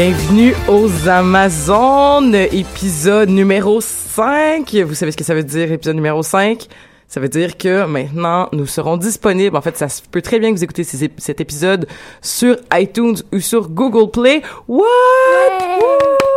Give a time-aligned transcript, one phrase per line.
[0.00, 4.72] Bienvenue aux Amazones, épisode numéro 5.
[4.86, 6.68] Vous savez ce que ça veut dire, épisode numéro 5?
[7.08, 9.56] Ça veut dire que maintenant, nous serons disponibles.
[9.56, 11.88] En fait, ça se peut très bien que vous écoutez ces cet épisode
[12.22, 14.40] sur iTunes ou sur Google Play.
[14.68, 14.84] What?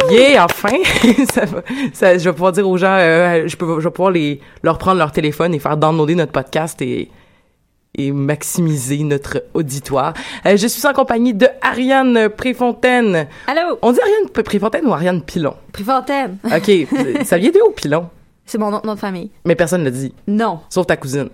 [0.10, 0.78] Yeah, enfin!
[1.32, 1.62] ça, va-
[1.94, 4.80] ça- je vais pouvoir dire aux gens, euh, je, peux, je vais pouvoir les, leur
[4.80, 7.12] prendre leur téléphone et faire downloader notre podcast et,
[7.98, 10.14] et maximiser notre auditoire.
[10.46, 13.28] Euh, je suis en compagnie de Ariane Préfontaine.
[13.48, 13.78] Allô?
[13.82, 15.56] On dit Ariane Préfontaine ou Ariane Pilon?
[15.72, 16.38] Préfontaine.
[16.46, 16.72] OK.
[17.26, 18.10] ça vient d'où, Pilon?
[18.46, 19.32] C'est mon nom de famille.
[19.46, 20.14] Mais personne ne l'a dit.
[20.28, 20.60] Non.
[20.70, 21.30] Sauf ta cousine.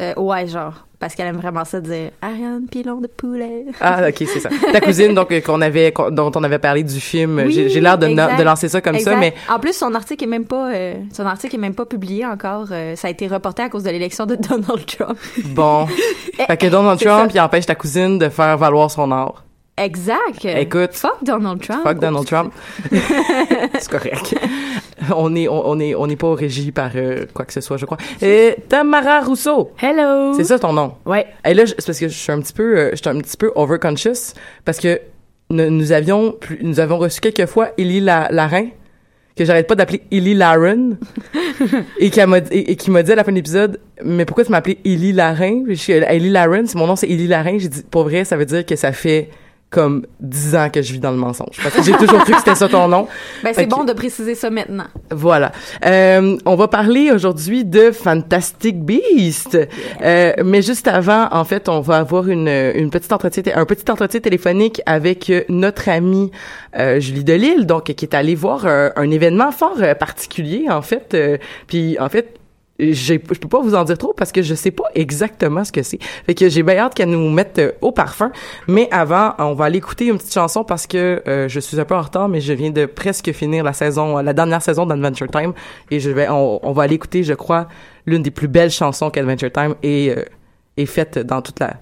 [0.00, 0.86] Euh, ouais, genre.
[1.00, 3.64] Parce qu'elle aime vraiment ça dire Ariane Pilon de poulet.
[3.80, 4.50] Ah, OK, c'est ça.
[4.72, 7.42] Ta cousine, donc, euh, qu'on avait, dont on avait parlé du film.
[7.46, 10.24] Oui, J'ai l'air de, no- de lancer ça comme ça, mais En plus, son article
[10.24, 12.66] est même pas, euh, son article est même pas publié encore.
[12.70, 15.18] Euh, ça a été reporté à cause de l'élection de Donald Trump.
[15.46, 15.86] bon.
[16.46, 17.34] fait que Donald Trump, ça.
[17.34, 19.42] il empêche ta cousine de faire valoir son art.
[19.80, 20.44] Exact.
[20.44, 20.92] Écoute.
[20.92, 21.82] Fuck Donald Trump.
[21.82, 22.52] Fuck Donald Trump.
[22.92, 24.36] c'est correct.
[25.16, 27.78] On est, on, on est, on n'est pas régi par euh, quoi que ce soit,
[27.78, 27.96] je crois.
[28.20, 29.70] Et Tamara Rousseau.
[29.80, 30.34] Hello.
[30.34, 30.94] C'est ça ton nom?
[31.06, 31.26] Ouais.
[31.46, 33.36] Et là, c'est parce que je suis un petit peu, euh, je suis un petit
[33.38, 34.34] peu overconscious
[34.66, 35.00] parce que
[35.48, 38.66] nous, nous avions, nous avons reçu quelques fois Ellie La, Larin
[39.36, 40.98] que j'arrête pas d'appeler Ellie Laren
[41.98, 44.44] et qui m'a et, et qui m'a dit à la fin de l'épisode mais pourquoi
[44.44, 45.64] tu m'appelais Ellie Larin?
[45.88, 48.66] Ellie Laren c'est mon nom c'est Ellie Larin j'ai dit pour vrai ça veut dire
[48.66, 49.30] que ça fait
[49.70, 52.38] comme 10 ans que je vis dans le mensonge parce que j'ai toujours cru que
[52.38, 53.06] c'était ça ton nom
[53.44, 54.86] Ben, c'est bon de préciser ça maintenant.
[55.12, 55.52] voilà.
[55.86, 59.56] Euh, on va parler aujourd'hui de Fantastic Beast.
[60.02, 63.88] Euh, mais juste avant, en fait, on va avoir une, une petite entretien, un petit
[63.90, 66.30] entretien téléphonique avec euh, notre amie
[66.76, 70.82] euh, Julie Delille, donc qui est allée voir euh, un événement fort euh, particulier, en
[70.82, 71.14] fait.
[71.14, 71.38] Euh,
[71.68, 72.39] Puis, en fait,
[72.80, 75.82] je peux pas vous en dire trop parce que je sais pas exactement ce que
[75.82, 75.98] c'est.
[76.26, 78.32] Fait que j'ai bien hâte qu'elle nous mette euh, au parfum.
[78.68, 81.84] Mais avant, on va aller écouter une petite chanson parce que euh, je suis un
[81.84, 85.28] peu en retard, mais je viens de presque finir la saison, la dernière saison d'Adventure
[85.28, 85.52] Time
[85.90, 87.68] et je vais, on, on va aller écouter, je crois,
[88.06, 90.24] l'une des plus belles chansons qu'Adventure Time ait, euh,
[90.76, 91.74] ait faite dans toute la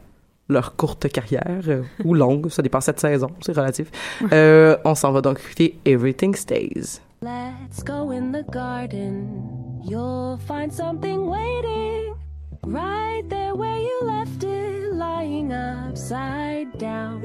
[0.51, 3.89] leur courte carrière euh, ou longue, ça dépend cette saison, c'est relatif.
[4.33, 7.03] On s'en va donc écouter Everything Stays.
[7.21, 9.83] Let's go in the garden.
[9.83, 12.15] You'll find something waiting
[12.63, 17.23] right there where you left it, lying upside down.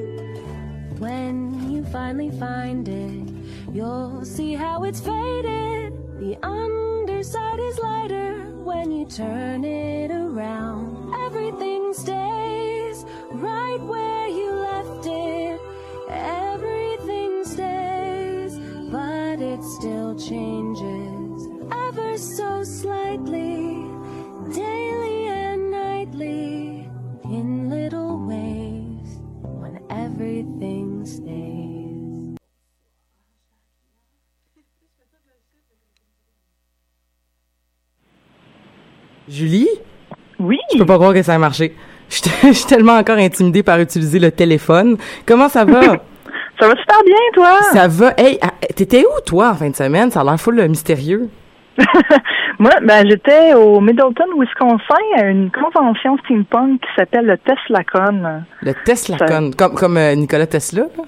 [0.98, 3.28] When you finally find it,
[3.72, 5.92] you'll see how it's faded.
[6.18, 11.14] The underside is lighter when you turn it around.
[11.26, 15.60] Everything stays right where you left it.
[16.10, 17.93] Everything stays,
[18.94, 21.48] but it still changes
[21.88, 23.82] ever so slightly,
[24.54, 26.88] daily and nightly,
[27.24, 32.36] in little ways when everything stays.
[39.28, 39.68] Julie?
[40.38, 40.58] Oui.
[40.72, 41.74] Je peux pas croire que ça a marché.
[42.08, 44.98] Je suis je suis tellement encore intimidée par utiliser le téléphone.
[45.26, 45.96] Comment ça va?
[46.60, 47.62] Ça va super bien, toi?
[47.72, 48.12] ça va.
[48.16, 50.10] Hey, ah, t'étais où, toi, en fin de semaine?
[50.10, 51.28] Ça a l'air full euh, mystérieux.
[52.60, 58.44] Moi, ben, j'étais au Middleton, Wisconsin, à une convention steampunk qui s'appelle le TeslaCon.
[58.62, 61.04] Le TeslaCon, comme, comme euh, Nicolas Tesla, là?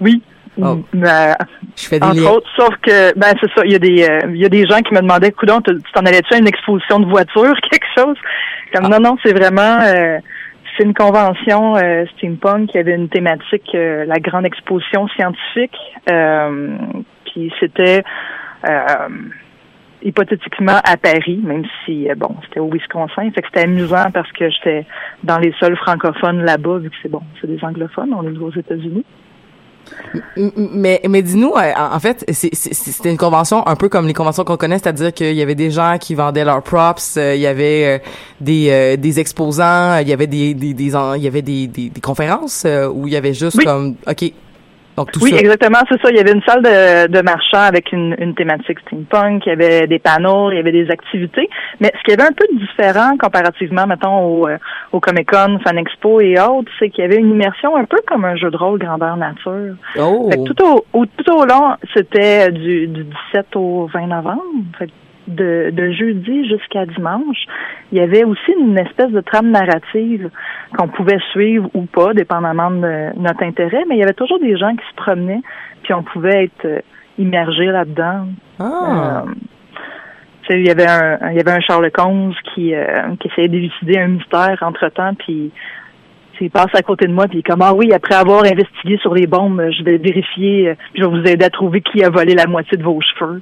[0.00, 0.22] Oui.
[0.60, 0.78] Oh.
[0.92, 1.34] Ben,
[1.76, 2.30] Je fais des entre liens.
[2.30, 4.66] autres, sauf que, ben, c'est ça, il y a des, euh, il y a des
[4.66, 7.86] gens qui me demandaient, coudon, tu tu t'en allais-tu à une exposition de voitures, quelque
[7.96, 8.16] chose?
[8.74, 10.18] Comme, non, non, c'est vraiment, euh,
[10.82, 15.76] une convention euh, steampunk qui avait une thématique, euh, la grande exposition scientifique.
[16.10, 16.76] Euh,
[17.24, 18.02] puis c'était
[18.68, 19.08] euh,
[20.02, 23.30] hypothétiquement à Paris, même si bon, c'était au Wisconsin.
[23.30, 24.86] Fait que c'était amusant parce que j'étais
[25.24, 28.52] dans les seuls francophones là-bas, vu que c'est bon, c'est des anglophones, on est aux
[28.52, 29.04] États-Unis.
[30.36, 34.56] Mais, mais dis-nous, euh, en fait, c'était une convention un peu comme les conventions qu'on
[34.56, 37.84] connaît, c'est-à-dire qu'il y avait des gens qui vendaient leurs props, euh, il y avait
[37.86, 37.98] euh,
[38.40, 42.00] des, des exposants, il y avait des, des, des il y avait des, des, des
[42.00, 43.64] conférences où il y avait juste Oui.
[43.64, 44.32] comme, ok,
[44.96, 45.38] donc tout oui, ça.
[45.38, 46.08] exactement, c'est ça.
[46.10, 49.52] Il y avait une salle de, de marchand avec une, une thématique steampunk, il y
[49.52, 51.48] avait des panneaux, il y avait des activités.
[51.80, 54.58] Mais ce qui avait un peu de différent comparativement, mettons, au, euh,
[54.92, 58.24] au Comic-Con, Fan Expo et autres, c'est qu'il y avait une immersion un peu comme
[58.24, 59.74] un jeu de rôle grandeur nature.
[59.98, 60.28] Oh.
[60.30, 64.42] Fait que tout au, au- tout au long, c'était du, du 17 au 20 novembre.
[64.78, 64.92] Fait que
[65.28, 67.46] de, de jeudi jusqu'à dimanche,
[67.90, 70.30] il y avait aussi une espèce de trame narrative
[70.76, 74.56] qu'on pouvait suivre ou pas, dépendamment de notre intérêt, mais il y avait toujours des
[74.56, 75.42] gens qui se promenaient,
[75.82, 76.80] puis on pouvait être euh,
[77.18, 78.26] immergé là-dedans.
[78.58, 79.24] Ah.
[79.26, 79.32] Euh,
[80.50, 83.98] il y avait un il y avait un Sherlock Holmes qui euh, qui essayait d'élucider
[83.98, 85.50] un mystère entre temps puis
[86.40, 89.14] il passe à côté de moi puis il comme ah oui après avoir investigué sur
[89.14, 92.34] les bombes je vais vérifier puis je vais vous aider à trouver qui a volé
[92.34, 93.40] la moitié de vos cheveux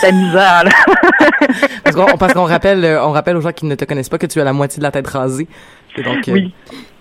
[0.00, 0.70] c'est amusant là
[1.84, 4.18] Parce qu'on parce qu'on rappelle, euh, on rappelle aux gens qui ne te connaissent pas
[4.18, 5.46] que tu as la moitié de la tête rasée.
[5.96, 6.54] Et donc, euh, Oui.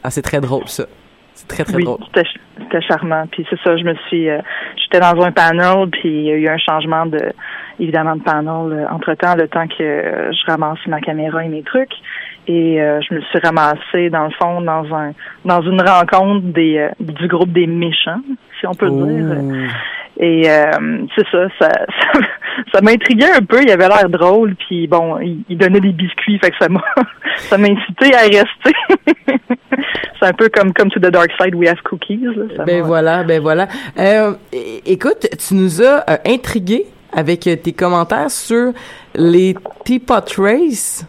[0.03, 0.85] ah, c'est très drôle ça.
[1.33, 1.97] C'est très très oui drôle.
[2.07, 4.39] c'était ch- c'était charmant puis c'est ça je me suis euh,
[4.77, 7.19] j'étais dans un panel puis il y a eu un changement de
[7.79, 11.63] évidemment de panel entre temps le temps que euh, je ramasse ma caméra et mes
[11.63, 11.93] trucs
[12.47, 15.11] et euh, je me suis ramassée dans le fond dans un
[15.45, 18.21] dans une rencontre des euh, du groupe des méchants
[18.59, 19.05] si on peut Oh.
[19.05, 19.69] dire
[20.19, 20.71] et euh,
[21.15, 21.69] c'est ça ça
[22.01, 22.19] ça,
[22.73, 26.39] ça m'intriguait un peu il avait l'air drôle puis bon il, il donnait des biscuits
[26.39, 26.83] fait que ça m'a
[27.37, 28.73] ça m'a incité à rester
[30.19, 32.43] c'est un peu comme comme to the dark side we have cookies là.
[32.57, 33.67] Ça Ben voilà, ben voilà.
[33.97, 34.33] Euh,
[34.85, 38.71] écoute, tu nous as euh, intrigué avec tes commentaires sur
[39.15, 39.55] les
[39.85, 41.05] Teapot Race.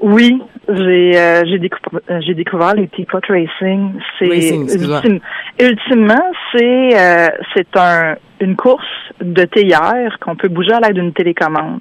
[0.00, 3.92] Oui, j'ai euh, j'ai décou- euh, j'ai découvert les Teapot Racing.
[4.18, 4.26] C'est
[5.02, 5.20] ultime-
[5.60, 8.86] ultimement c'est euh, c'est un une course
[9.20, 11.80] de théière qu'on peut bouger à l'aide d'une télécommande.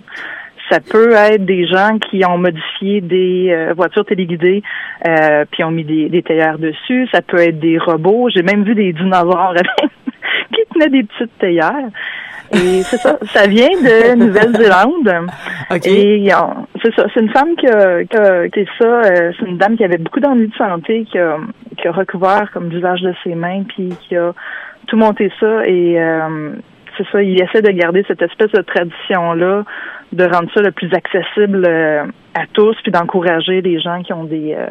[0.69, 4.61] Ça peut être des gens qui ont modifié des euh, voitures téléguidées
[5.07, 7.07] euh, puis ont mis des, des théières dessus.
[7.13, 8.29] Ça peut être des robots.
[8.29, 9.55] J'ai même vu des dinosaures
[10.53, 11.87] qui tenaient des petites théières.
[12.51, 15.27] Et c'est ça, ça vient de Nouvelle-Zélande.
[15.85, 19.31] Et on- c'est ça, c'est une femme qui a, qui a- qui est ça, euh,
[19.39, 21.37] c'est une dame qui avait beaucoup d'ennuis de santé, qui a,
[21.77, 24.33] qui a recouvert comme l'usage de ses mains, puis qui a
[24.87, 25.65] tout monté ça.
[25.67, 26.51] Et euh,
[26.97, 29.63] c'est ça, il essaie de garder cette espèce de tradition-là,
[30.11, 32.03] de rendre ça le plus accessible euh,
[32.33, 34.65] à tous, puis d'encourager les gens qui ont des, euh,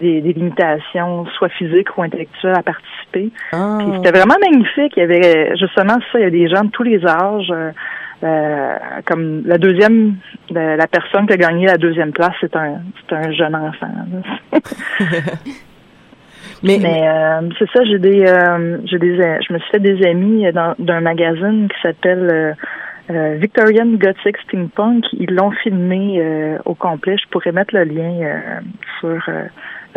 [0.00, 3.30] des, des limitations, soit physiques ou intellectuelles, à participer.
[3.52, 3.78] Ah.
[3.80, 4.92] Puis c'était vraiment magnifique.
[4.96, 7.50] Il y avait justement ça, il y a des gens de tous les âges.
[7.50, 7.70] euh,
[8.24, 8.74] euh,
[9.06, 10.16] comme la deuxième,
[10.50, 13.92] la, la personne qui a gagné la deuxième place, c'est un, c'est un jeune enfant.
[16.64, 20.50] Mais, euh, c'est ça, j'ai des, euh, j'ai des, je me suis fait des amis
[20.52, 22.52] dans- d'un magazine qui s'appelle euh,
[23.10, 25.04] euh, Victorian Gothic Steampunk.
[25.12, 27.16] Ils l'ont filmé euh, au complet.
[27.22, 28.60] Je pourrais mettre le lien euh,
[28.98, 29.44] sur euh,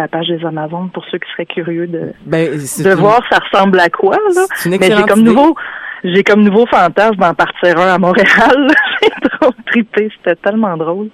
[0.01, 3.39] la page des Amazones pour ceux qui seraient curieux de, Ben, de une- voir ça
[3.39, 4.17] ressemble à quoi.
[4.36, 4.46] Là.
[4.65, 5.29] Une Mais j'ai comme idée.
[5.29, 5.55] nouveau,
[6.03, 8.67] j'ai comme nouveau fantasme d'en partir un à Montréal.
[9.01, 11.10] j'ai trop trippé, c'était tellement drôle.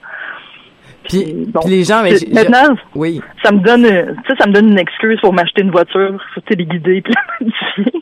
[1.07, 1.23] Puis,
[1.61, 3.21] puis les gens, mais maintenant, oui.
[3.41, 3.89] ça me donne, tu
[4.27, 7.21] sais, ça me donne une excuse pour m'acheter une voiture, faut les guider puis la
[7.39, 8.01] modifier.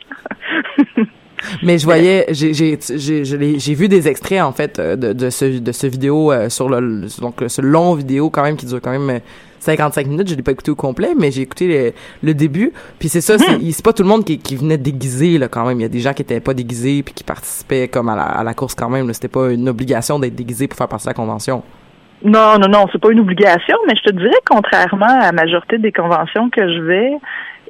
[1.61, 5.71] Mais je voyais, j'ai j'ai vu des extraits en fait euh, de, de ce de
[5.71, 9.19] ce vidéo euh, sur le donc ce long vidéo quand même qui dure quand même
[9.65, 10.29] 55 minutes.
[10.29, 11.93] Je l'ai pas écouté au complet, mais j'ai écouté le,
[12.27, 12.71] le début.
[12.99, 15.65] Puis c'est ça, c'est c'est pas tout le monde qui, qui venait déguisé là quand
[15.65, 15.79] même.
[15.79, 18.23] Il y a des gens qui étaient pas déguisés puis qui participaient comme à la,
[18.23, 19.11] à la course quand même.
[19.13, 21.63] C'était pas une obligation d'être déguisé pour faire partie de la convention.
[22.23, 25.77] Non, non, non, c'est pas une obligation, mais je te dirais, contrairement à la majorité
[25.77, 27.11] des conventions que je vais,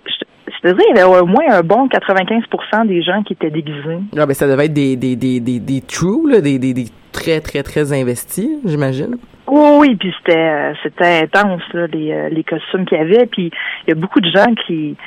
[0.06, 3.34] je, je te dirais, il y avait au moins un bon 95% des gens qui
[3.34, 4.00] étaient déguisés.
[4.18, 6.86] Ah ben ça devait être des des des des, des true là, des, des des
[7.16, 9.16] très très très investis, j'imagine.
[9.48, 13.26] Oui, oui, puis c'était euh, c'était intense là, les, euh, les costumes qu'il y avait,
[13.26, 13.52] puis
[13.86, 14.98] il y a beaucoup de gens qui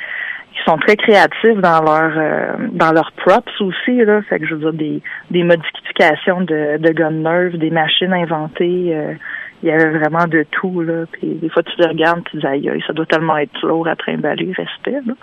[0.53, 4.55] qui sont très créatifs dans leur euh, dans leurs props aussi là, fait que je
[4.55, 9.13] veux dire des des modifications de de gun nerve, des machines inventées, euh,
[9.61, 12.47] il y avait vraiment de tout là, puis des fois tu les regardes, tu dis
[12.47, 15.13] aïe, aïe, ça doit tellement être lourd à trimballer, respect là.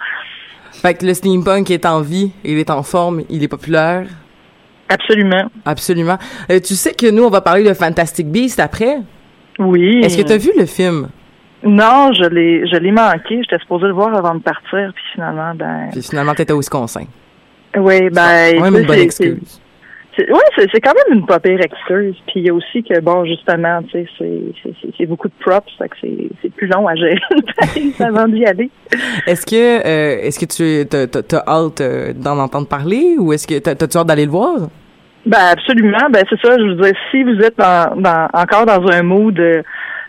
[0.73, 4.07] Fait que le steampunk est en vie, il est en forme, il est populaire.
[4.88, 5.50] Absolument.
[5.64, 6.19] Absolument.
[6.50, 8.99] Euh, tu sais que nous, on va parler de Fantastic Beast après?
[9.59, 10.00] Oui.
[10.05, 11.09] Est-ce que tu as vu le film?
[11.64, 15.52] Non, je l'ai je l'ai manqué, j'étais supposée le voir avant de partir, puis finalement
[15.55, 17.05] ben Puis finalement, t'étais au Wisconsin.
[17.76, 18.61] Oui, ben.
[18.61, 19.61] même une bonne c'est- excuse.
[20.18, 22.14] Oui, c'est c'est quand même une pas pire excuse.
[22.26, 25.28] Puis il y a aussi que, bon, justement, tu sais, c'est- c'est- c'est c'est beaucoup
[25.28, 27.18] de props, fait que c'est c'est plus long à gérer
[28.00, 28.70] avant d'y aller.
[29.26, 29.56] Est-ce que,
[29.87, 33.99] euh, est-ce que tu t'as- hâte euh, d'en entendre parler ou est-ce que t'as- t'as-tu
[33.99, 34.56] hâte d'aller le voir?
[35.26, 35.99] Ben, absolument.
[36.11, 39.38] Ben, c'est ça, je veux dire, si vous êtes dans, dans, encore dans un mood
[39.40, 39.61] euh,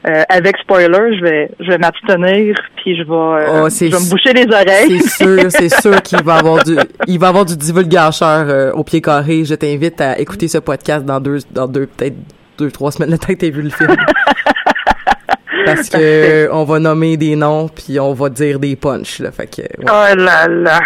[0.05, 3.95] euh, avec spoiler, je vais, je vais m'abstenir, puis je vais, euh, Oh, c'est je
[3.95, 4.99] vais me boucher les oreilles.
[5.01, 6.77] C'est sûr, c'est sûr qu'il va avoir du,
[7.07, 9.43] il va avoir du divulgacheur euh, au pied carré.
[9.43, 12.15] Je t'invite à écouter ce podcast dans deux, dans deux, peut-être
[12.57, 13.95] deux, trois semaines, le temps que t'aies vu le film.
[15.65, 19.31] Parce que on va nommer des noms puis on va dire des punchs, là.
[19.31, 19.85] Fait que, ouais.
[19.85, 20.79] Oh là là.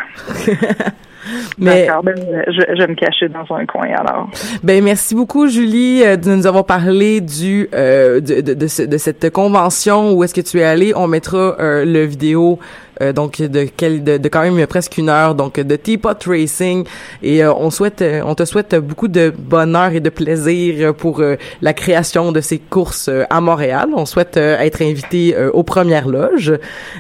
[1.58, 2.16] Mais- D'accord, ben,
[2.48, 4.30] je, je vais me cacher dans un coin alors.
[4.64, 8.84] Ben merci beaucoup Julie euh, de nous avoir parlé du euh, de, de, de, ce-
[8.84, 10.94] de cette convention où est-ce que tu es allée.
[10.96, 12.60] On mettra euh, le vidéo
[13.02, 16.86] euh, donc de, quel, de de quand même presque une heure donc de Teapot Racing
[17.24, 21.24] et euh, on souhaite euh, on te souhaite beaucoup de bonheur et de plaisir pour
[21.62, 23.90] la création de ces courses à Montréal.
[23.96, 26.54] On souhaite être invité aux premières loges.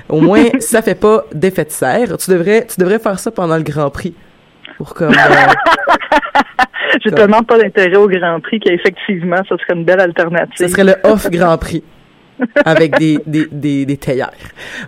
[0.09, 2.17] Au moins ça fait pas d'effet de serre.
[2.17, 4.15] Tu devrais tu devrais faire ça pendant le Grand Prix
[4.77, 5.13] pour comme
[7.03, 10.55] J'ai tellement pas d'intérêt au Grand Prix qu'effectivement, ce serait une belle alternative.
[10.57, 11.83] Ce serait le off Grand Prix
[12.65, 14.31] avec des des des, des théières.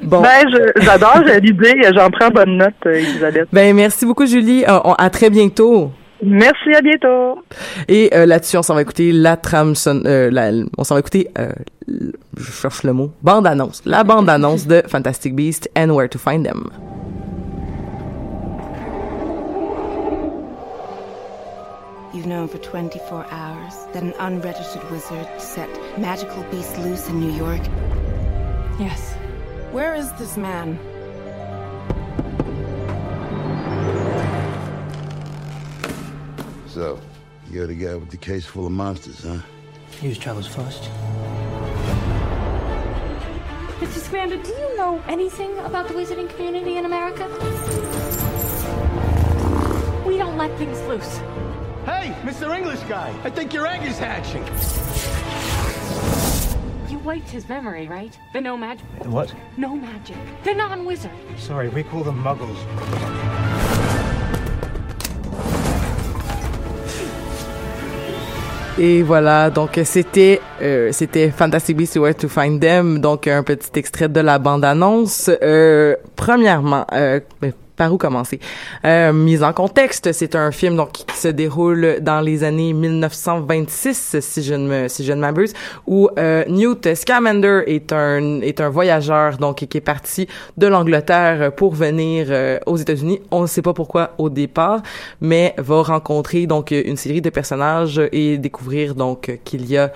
[0.02, 0.22] Bon.
[0.22, 0.46] Ben,
[0.78, 1.82] j'adore l'idée.
[1.96, 3.48] J'en prends bonne note, euh, Elisabeth.
[3.54, 4.64] Ben merci beaucoup Julie.
[4.68, 5.92] Euh, à très bientôt.
[6.26, 7.44] Merci, à bientôt.
[7.90, 11.00] Et euh, là-dessus, on s'en va écouter la trame son- euh, la- on s'en va
[11.00, 11.50] écouter euh,
[12.38, 16.18] je cherche le mot, bande annonce, la bande annonce de Fantastic Beasts and Where to
[16.18, 16.70] Find Them.
[22.24, 27.34] You've known for 24 hours that an unregistered wizard set magical beasts loose in New
[27.34, 27.60] York?
[28.80, 29.14] Yes.
[29.74, 30.80] Where is this man?
[36.68, 36.98] So,
[37.52, 39.40] you're the guy with the case full of monsters, huh?
[40.02, 40.84] Use travels first.
[43.82, 44.00] Mr.
[44.00, 47.28] Scamander, do you know anything about the wizarding community in America?
[50.08, 51.20] We don't let things loose.
[52.04, 52.54] Hey, Mr.
[52.54, 54.44] English guy, I think your egg is hatching.
[56.92, 58.12] You wiped his memory, right?
[58.34, 58.86] The no magic.
[59.06, 59.34] What?
[59.56, 60.18] No magic.
[60.44, 61.12] The non-wizard.
[61.38, 62.58] Sorry, we call them muggles.
[68.78, 73.44] Et voilà, donc c'était euh, c'était Fantastic Beasts and Where to Find Them, donc un
[73.44, 75.30] petit extrait de la bande annonce.
[75.42, 78.40] Euh, premièrement, euh, ben, par où commencer
[78.86, 84.18] euh, Mise en contexte, c'est un film donc qui se déroule dans les années 1926,
[84.20, 85.12] si je ne me si
[85.88, 90.28] où euh, Newt Scamander est un est un voyageur donc qui est parti
[90.58, 93.22] de l'Angleterre pour venir euh, aux États-Unis.
[93.32, 94.82] On ne sait pas pourquoi au départ,
[95.22, 99.92] mais va rencontrer donc une série de personnages et découvrir donc qu'il y a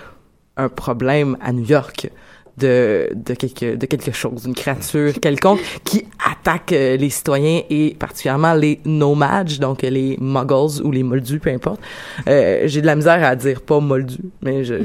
[0.58, 2.10] un problème à New York
[2.58, 7.96] de de quelque de quelque chose, une créature quelconque qui attaque euh, les citoyens et
[7.98, 11.80] particulièrement les nomads, donc les muggles ou les moldus, peu importe.
[12.28, 14.76] Euh, J'ai de la misère à dire pas moldus, mais je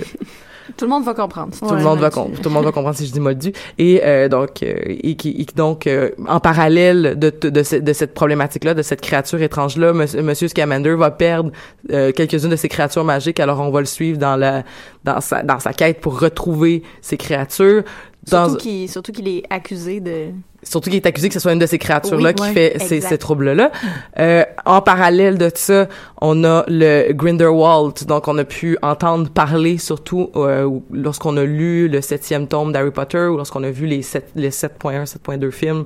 [0.76, 1.52] Tout le monde va comprendre.
[1.58, 2.36] Tout le monde va comprendre.
[2.40, 3.52] Tout le monde va comprendre si je dis moldu.
[3.78, 7.92] Et euh, donc, euh, et, qui, et donc, euh, en parallèle de, de, de, de
[7.92, 11.50] cette problématique-là, de cette créature étrange-là, Monsieur, Monsieur Scamander va perdre
[11.90, 13.40] euh, quelques-unes de ses créatures magiques.
[13.40, 14.62] Alors, on va le suivre dans la
[15.04, 17.82] dans sa dans sa quête pour retrouver ces créatures.
[18.30, 20.28] Dans, Surtout qu'il surtout qu'il est accusé de
[20.62, 22.76] surtout qu'il est accusé que ce soit une de ces créatures-là Oui, qui ouais, fait
[22.80, 23.70] ces, ces troubles-là.
[24.18, 25.88] Euh, en parallèle de ça,
[26.20, 31.88] on a le Grindelwald, donc on a pu entendre parler surtout euh, lorsqu'on a lu
[31.88, 35.84] le septième tome d'Harry Potter ou lorsqu'on a vu les sept- les 7.1, 7.2 films.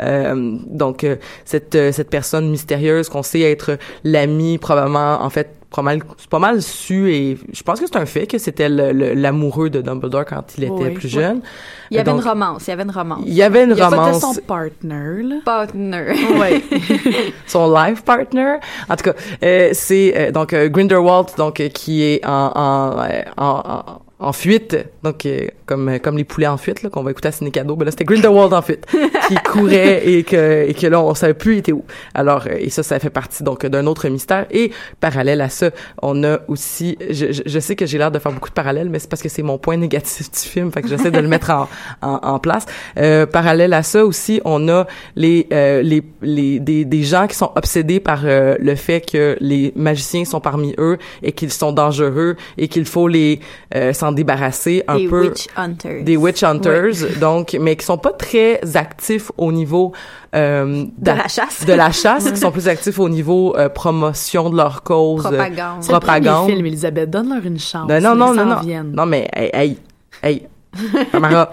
[0.00, 5.50] Euh, donc euh, cette euh, cette personne mystérieuse qu'on sait être l'ami probablement en fait
[5.70, 8.68] pas mal c'est pas mal su et je pense que c'est un fait que c'était
[8.70, 10.90] l'amoureux de Dumbledore quand il était Oui.
[10.94, 11.42] plus jeune.
[11.90, 13.22] Il y avait Donc, une romance, il y avait une romance.
[13.26, 14.20] Il y avait une Il romance.
[14.20, 15.36] son partner, là.
[15.44, 16.12] Partner.
[16.38, 16.62] Ouais.
[17.46, 18.56] son life partner.
[18.88, 22.98] En tout cas, euh, c'est euh, donc euh, Grindelwald, donc euh, qui est en en,
[23.00, 26.90] euh, en, en- en fuite, donc euh, comme euh, comme les poulets en fuite là
[26.90, 28.84] qu'on va écouter à Cinécado, ben là c'était Grindelwald en fuite
[29.28, 31.84] qui courait et que et que là on savait plus il était où.
[32.14, 35.70] Alors euh, et ça ça fait partie donc d'un autre mystère et parallèle à ça,
[36.02, 38.88] on a aussi je, je, je sais que j'ai l'air de faire beaucoup de parallèles
[38.88, 41.28] mais c'est parce que c'est mon point négatif du film, fait que j'essaie de le
[41.28, 41.68] mettre en
[42.02, 42.66] en, en place.
[42.98, 47.36] Euh, parallèle à ça aussi, on a les euh, les les des des gens qui
[47.36, 52.36] sont obsédés par le fait que les magiciens sont parmi eux et qu'ils sont dangereux
[52.56, 53.40] et qu'il faut les
[53.74, 56.02] euh, s'en débarrasser un Des peu witch hunters.
[56.04, 59.92] des witch hunters donc mais qui sont pas très actifs au niveau
[60.34, 61.64] euh, De la chasse.
[61.66, 65.30] de la chasse qui sont plus actifs au niveau euh, promotion de leur cause euh,
[65.30, 65.82] Propagande.
[65.82, 67.88] C'est le premier propagande film, Elisabeth, donne-leur une chance.
[67.88, 68.60] non, non, non, non, non.
[68.60, 68.92] viennent.
[68.92, 69.78] Non, mais, hey, hey,
[70.22, 70.46] hey.
[71.12, 71.50] Tamara,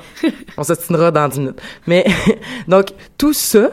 [0.57, 1.61] on s'ostinera dans 10 minutes.
[1.87, 2.05] Mais,
[2.67, 3.69] donc, tout ça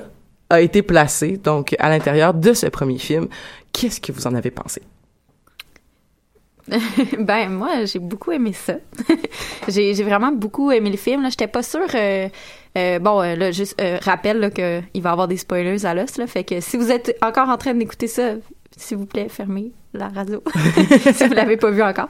[0.51, 3.27] a été placé, donc, à l'intérieur de ce premier film.
[3.73, 4.83] Qu'est-ce que vous en avez pensé?
[7.19, 8.75] ben moi j'ai beaucoup aimé ça.
[9.69, 11.29] j'ai vraiment beaucoup aimé le film.
[11.31, 11.89] J'étais pas sûre.
[11.95, 12.29] euh,
[12.79, 15.85] euh, bon, euh, là, juste euh, rappelle là, que il va y avoir des spoilers
[15.85, 16.17] à l'os.
[16.17, 18.35] Là, fait que si vous êtes encore en train d'écouter ça,
[18.77, 20.43] s'il vous plaît, fermez la radio
[21.13, 22.09] si vous l'avez pas vu encore.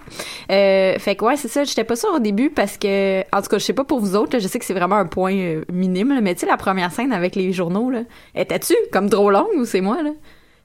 [0.48, 1.64] Fait que ouais, c'est ça.
[1.64, 4.14] J'étais pas sûre au début parce que, en tout cas, je sais pas pour vous
[4.14, 4.38] autres.
[4.38, 6.20] je sais que c'est vraiment un point minime.
[6.22, 8.02] mais tu sais, la première scène avec les journaux, là,
[8.36, 10.10] étais-tu comme trop longue ou c'est moi là?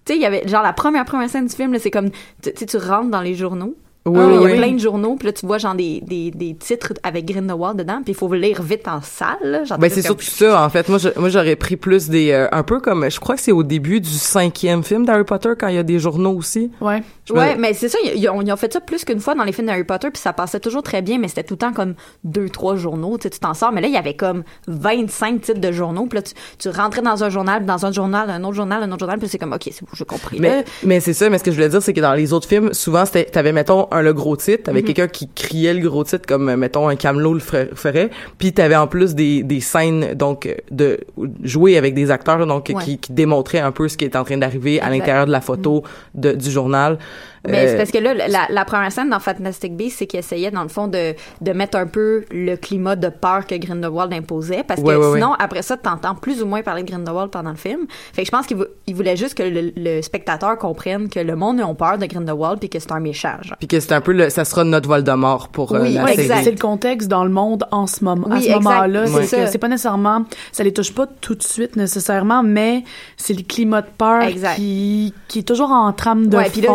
[0.05, 2.11] Tu sais, il y avait genre la première première scène du film, c'est comme
[2.43, 3.75] tu sais, tu rentres dans les journaux.
[4.07, 6.55] Oui, il y a plein de journaux, puis là tu vois genre des, des, des
[6.55, 9.37] titres avec Grindelwald dedans, puis il faut lire vite en salle.
[9.43, 9.63] là.
[9.63, 10.87] Genre, Ben, c'est comme- surtout ça, en fait.
[10.89, 13.51] Moi, je- moi, j'aurais pris plus des, euh, un peu comme, je crois que c'est
[13.51, 16.71] au début du cinquième film d'Harry Potter quand il y a des journaux aussi.
[16.81, 17.01] Ouais.
[17.25, 19.35] Je me- Ouais, mais c'est ça, ils ont, ils ont fait ça plus qu'une fois
[19.35, 21.59] dans les films d'Harry Potter, puis ça passait toujours très bien, mais c'était tout le
[21.59, 23.71] temps comme deux, trois journaux, tu sais, tu t'en sors.
[23.71, 27.01] Mais là, il y avait comme 25 titres de journaux, puis là, tu, tu rentrais
[27.01, 29.53] dans un journal, dans un journal, un autre journal, un autre journal, puis c'est comme,
[29.53, 30.37] OK, c'est bon, j'ai compris.
[30.39, 32.47] Mais, mais c'est ça, mais ce que je voulais dire, c'est que dans les autres
[32.47, 34.85] films, souvent, t'avais, mettons, un, le gros titre, t'avais Mhm.
[34.87, 38.75] quelqu'un qui criait le gros titre, comme, mettons, un camelot le fer- ferait, puis t'avais
[38.75, 40.99] en plus des, des scènes, donc, de
[41.43, 42.83] jouer avec des acteurs, donc, Ouais.
[42.83, 44.87] qui, qui démontraient un peu ce qui est en train d'arriver à.
[44.87, 44.91] Mhm.
[44.93, 45.83] l'intérieur de la photo
[46.15, 46.97] de, du journal.
[47.47, 50.19] Mais Euh, c'est parce que là, la, la première scène dans Fantastic Beasts, c'est qu'il
[50.19, 54.13] essayait, dans le fond, de, de mettre un peu le climat de peur que Grindelwald
[54.13, 54.63] imposait.
[54.67, 55.37] Parce que Ouais, ouais, sinon, ouais.
[55.39, 57.81] après ça, t'entends plus ou moins parler de Grindelwald pendant le film.
[58.13, 61.19] Fait que je pense qu'il vou- il voulait juste que le, le spectateur comprenne que
[61.19, 63.57] le monde a peur de Grindelwald puis que c'est un méchant, genre.
[63.59, 66.11] Puis que c'est un peu le, ça sera notre Voldemort pour euh, Oui, la ouais,
[66.15, 66.21] série.
[66.23, 66.43] exact.
[66.43, 68.61] C'est le contexte dans le monde en ce moment, à Oui, ce exact.
[68.63, 69.05] moment-là.
[69.47, 72.83] C'est pas nécessairement, ça les touche pas tout de suite nécessairement, mais
[73.17, 74.55] c'est le climat de peur Exact.
[74.55, 76.69] qui, qui est toujours en trame de ouais, puis là,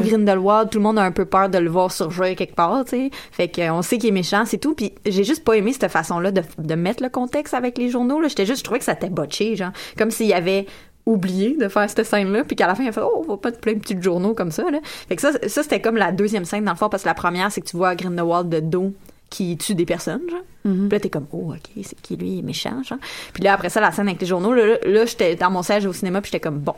[0.00, 0.08] euh.
[0.08, 2.90] Grindelwald, tout le monde a un peu peur de le voir surgir quelque part, tu
[2.90, 3.10] sais.
[3.32, 4.74] Fait qu'on sait qu'il est méchant, c'est tout.
[4.74, 8.20] Puis j'ai juste pas aimé cette façon-là de, de mettre le contexte avec les journaux.
[8.20, 10.66] Là, j'étais juste, je trouvais que ça était botché, genre, comme s'il y avait
[11.06, 13.36] oublié de faire cette scène-là, puis qu'à la fin, il a fait «Oh, on va
[13.36, 15.96] pas te plein de petits journaux comme ça, là.» Fait que ça, ça c'était comme
[15.96, 18.48] la deuxième scène, dans le fond, parce que la première, c'est que tu vois Grindelwald
[18.48, 18.92] de dos
[19.30, 20.40] qui tue des personnes, genre.
[20.62, 22.98] Puis là, t'es comme, oh, OK, c'est qui lui, il est méchant, genre.
[23.32, 25.62] Puis là, après ça, la scène avec les journaux, là, là, là, j'étais dans mon
[25.62, 26.74] siège au cinéma, puis j'étais comme, bon,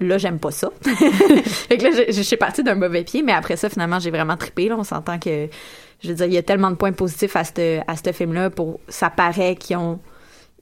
[0.00, 0.70] là, j'aime pas ça.
[0.82, 4.10] fait que là, je, je suis partie d'un mauvais pied, mais après ça, finalement, j'ai
[4.10, 4.76] vraiment trippé, là.
[4.78, 5.48] On s'entend que,
[6.02, 8.50] je veux dire, il y a tellement de points positifs à ce à ce film-là
[8.50, 9.98] pour, ça paraît qu'ils ont,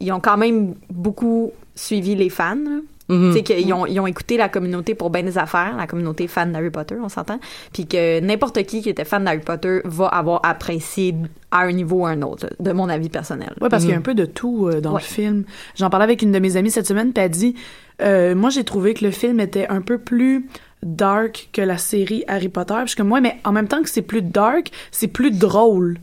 [0.01, 2.81] ils ont quand même beaucoup suivi les fans, là.
[3.11, 6.27] Tu sais, qu'ils ont, ils ont écouté la communauté pour bien des affaires, la communauté
[6.29, 7.41] fan d'Harry Potter, on s'entend.
[7.73, 11.15] Puis que n'importe qui qui était fan d'Harry Potter va avoir apprécié
[11.51, 13.55] à un niveau ou à un autre, de mon avis personnel.
[13.63, 15.01] Ouais, parce qu'il y a un peu de tout euh, dans Ouais.
[15.01, 15.45] le film.
[15.75, 17.55] J'en parlais avec une de mes amies cette semaine, puis elle dit
[18.03, 20.47] euh, Moi, j'ai trouvé que le film était un peu plus
[20.83, 22.75] dark que la série Harry Potter.
[22.87, 25.99] Suis comme, ouais, mais en même temps que c'est plus dark, c'est plus drôle.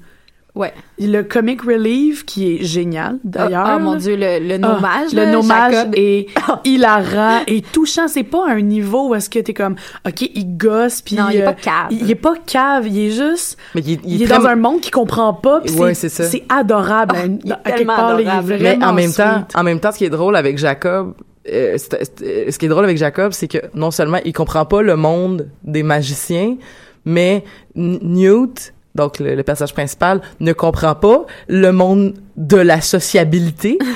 [0.54, 0.74] Ouais.
[1.00, 3.66] Le comic relief qui est génial d'ailleurs.
[3.68, 5.10] Ah, oh, mon dieu, le, le nommage.
[5.12, 5.94] Ah, le nommage Jacob.
[5.98, 6.28] est
[6.64, 8.08] hilarant et touchant.
[8.08, 9.76] C'est pas un niveau où est-ce que t'es comme,
[10.08, 11.88] ok, il gosse puis Non, il est euh, pas cave.
[11.92, 13.58] Il, il est pas cave, il est juste.
[13.76, 15.60] Mais il, Il, est très- dans un monde qu'il comprend pas.
[15.60, 16.24] puis Ouais, c'est ça.
[16.24, 17.16] C'est adorable.
[17.18, 18.58] Oh, à il est à quelque part, là, il est adorable.
[18.62, 21.16] Mais en même temps, en même temps, ce qui est drôle avec Jacob,
[21.52, 24.82] euh, c'est- ce qui est drôle avec Jacob, c'est que non seulement il comprend pas
[24.82, 26.58] le monde des magiciens,
[27.06, 27.44] mais
[27.76, 33.78] Newt, donc le, le personnage principal, ne comprend pas le monde de la sociabilité.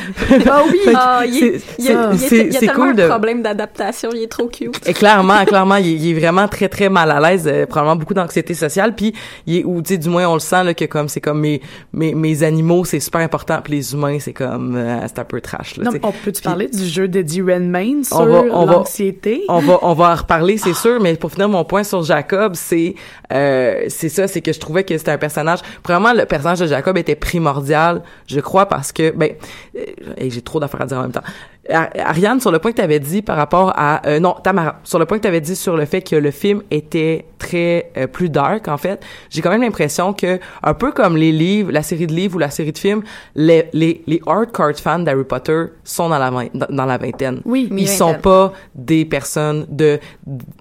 [0.52, 2.74] Ah oui, ah, il, y a, il y a- c'est- il y a c'est tellement
[2.76, 4.80] cool un de- problème d'adaptation, il est trop cute.
[4.88, 7.96] Et clairement, clairement, il, est- il est vraiment très très mal à l'aise, euh, probablement
[7.96, 9.14] beaucoup d'anxiété sociale, puis
[9.46, 11.40] il est ou tu sais du moins on le sent là que comme c'est comme
[11.42, 11.62] mes
[11.94, 15.42] mes mes animaux c'est super important, puis les humains c'est comme euh, c'est un peu
[15.42, 15.86] trash là.
[15.86, 16.04] Non, tu sais.
[16.06, 19.44] on peut-tu parler du jeu d'Eddie Redmayne sur l'anxiété?
[19.50, 22.54] On va on va en reparler c'est sûr, mais pour finir mon point sur Jacob,
[22.56, 22.96] c'est
[23.34, 26.68] euh, c'est ça, c'est que je trouvais que c'était un personnage vraiment le personnage de
[26.68, 29.34] Jacob était primordial, je crois parce que ben
[29.76, 29.86] euh,
[30.20, 31.24] j'ai trop d'affaires à dire en même temps.
[31.72, 34.02] Ar- Ariane, sur le point que tu avais dit par rapport à...
[34.08, 36.32] euh, non, Tamara, sur le point que tu avais dit sur le fait que le
[36.32, 40.92] film était très euh, plus dark, en fait, j'ai quand même l'impression que, un peu
[40.92, 43.02] comme les livres, la série de livres ou la série de films,
[43.36, 47.42] les, les, les hardcore fans d'Harry Potter sont dans la, vingt- dans, dans la vingtaine.
[47.46, 47.98] Oui, Ils mi-vingtaine.
[47.98, 50.00] sont pas des personnes de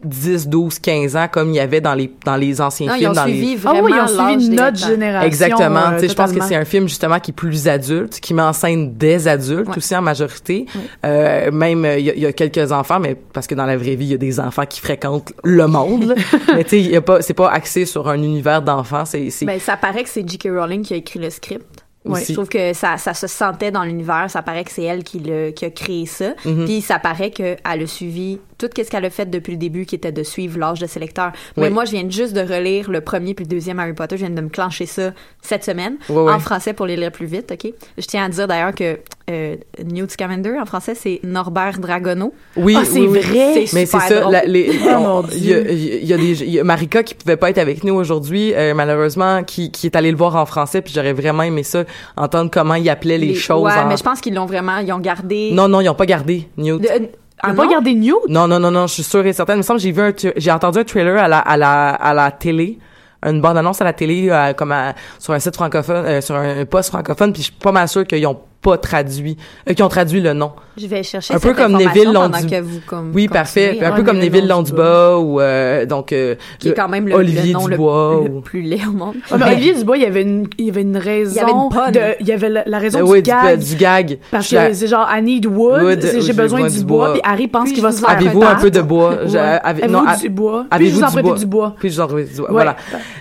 [0.04, 2.98] 10, 12, 15 ans comme il y avait dans les, dans les anciens Non, ils
[2.98, 3.10] films.
[3.10, 3.56] ont dans suivi les...
[3.56, 5.26] vraiment Ah oui, ils ont suivi notre génération.
[5.26, 5.76] Exactement.
[5.78, 8.34] euh, tu sais, je pense que c'est un film justement qui est plus adulte, qui
[8.34, 9.76] met en scène des adultes Ouais.
[9.78, 10.66] aussi en majorité.
[11.06, 13.66] Euh, même euh, il y, a- il y a quelques enfants, mais parce que dans
[13.66, 16.04] la vraie vie, il y a des enfants qui fréquentent le monde.
[16.04, 16.14] là.
[16.54, 19.04] mais tu sais, il y a pas, c'est pas axé sur un univers d'enfants.
[19.04, 20.48] C'est, c'est Ben, ça paraît que c'est J.K.
[20.50, 21.64] Rowling qui a écrit le script.
[22.04, 22.26] Aussi.
[22.28, 24.26] Je trouve que ça, ça se sentait dans l'univers.
[24.30, 26.30] Ça paraît que c'est elle qui, le, qui a créé ça.
[26.44, 26.64] Mhm.
[26.64, 29.94] Puis ça paraît qu'elle a suivi tout ce qu'elle a fait depuis le début, qui
[29.94, 31.32] était de suivre l'âge de ses lecteurs.
[31.56, 31.70] Mais Oui.
[31.70, 34.16] moi, je viens juste de relire le premier puis le deuxième Harry Potter.
[34.16, 36.32] Je viens de me clencher ça cette semaine ouais.
[36.32, 37.52] en français pour les lire plus vite.
[37.52, 37.72] Ok?
[37.96, 38.98] Je tiens à dire d'ailleurs que
[39.30, 42.32] euh, Newt Scamander en français c'est Norbert Dragono.
[42.56, 43.18] Oui, Ah, c'est oui, oui.
[43.20, 43.64] vrai?
[43.72, 46.64] Mais c'est ça, la- les, Oh, on- y a, y a des, il y a
[46.64, 50.16] Marika qui pouvait pas être avec nous aujourd'hui, euh, malheureusement, qui, qui est allée le
[50.16, 51.84] voir en français, puis j'aurais vraiment aimé ça,
[52.16, 53.62] entendre comment il appelait les, choses.
[53.64, 55.50] Ouais, en- mais je pense qu'ils l'ont vraiment, ils ont gardé.
[55.52, 56.80] Non, non, ils ont pas gardé Newt.
[56.82, 57.08] De- On
[57.42, 57.70] ah non?
[57.70, 58.28] garder Newt?
[58.28, 59.56] Non, non, non, non, je suis sûre et certaine.
[59.56, 61.88] Il me semble que j'ai vu un, j'ai entendu un trailer à la, à la,
[61.90, 62.78] à la télé,
[63.24, 66.34] une bande annonce à la télé, euh, comme à- sur un site francophone, euh, sur
[66.36, 69.36] un poste francophone, puis je suis pas mal sûre qu'ils ont pas traduit,
[69.68, 70.52] euh, qu'ils ont traduit le nom.
[70.76, 73.78] Je vais chercher Un peu cette comme Neville Londu- que vous comme Oui, parfait.
[73.82, 74.46] Un peu comme Neville.
[74.48, 78.20] Londubat ou euh, donc euh, qui est quand même le, Olivier le nom le- Dubois.
[78.24, 79.14] le, ou- plus laid au monde.
[79.30, 81.32] Ah, mais Mais- Olivier Dubois, il y avait une, il y avait une raison.
[81.32, 83.30] Il y avait une de- il y avait la, la raison Euh, du oui, du,
[83.30, 83.58] gag.
[83.58, 84.18] du gag.
[84.30, 87.48] Parce Je suis que c'est genre, I need wood, j'ai besoin du bois, puis Harry
[87.48, 89.14] pense qu'il va se faire Avez-vous un peu de bois?
[89.22, 90.66] Avez- Avez-vous non, a- du bois?
[90.70, 91.38] Puis je vous en du bois?
[91.38, 91.74] du bois.
[91.78, 92.46] Puis je vous en prête du bois.
[92.46, 92.52] Ouais.
[92.52, 92.76] Voilà.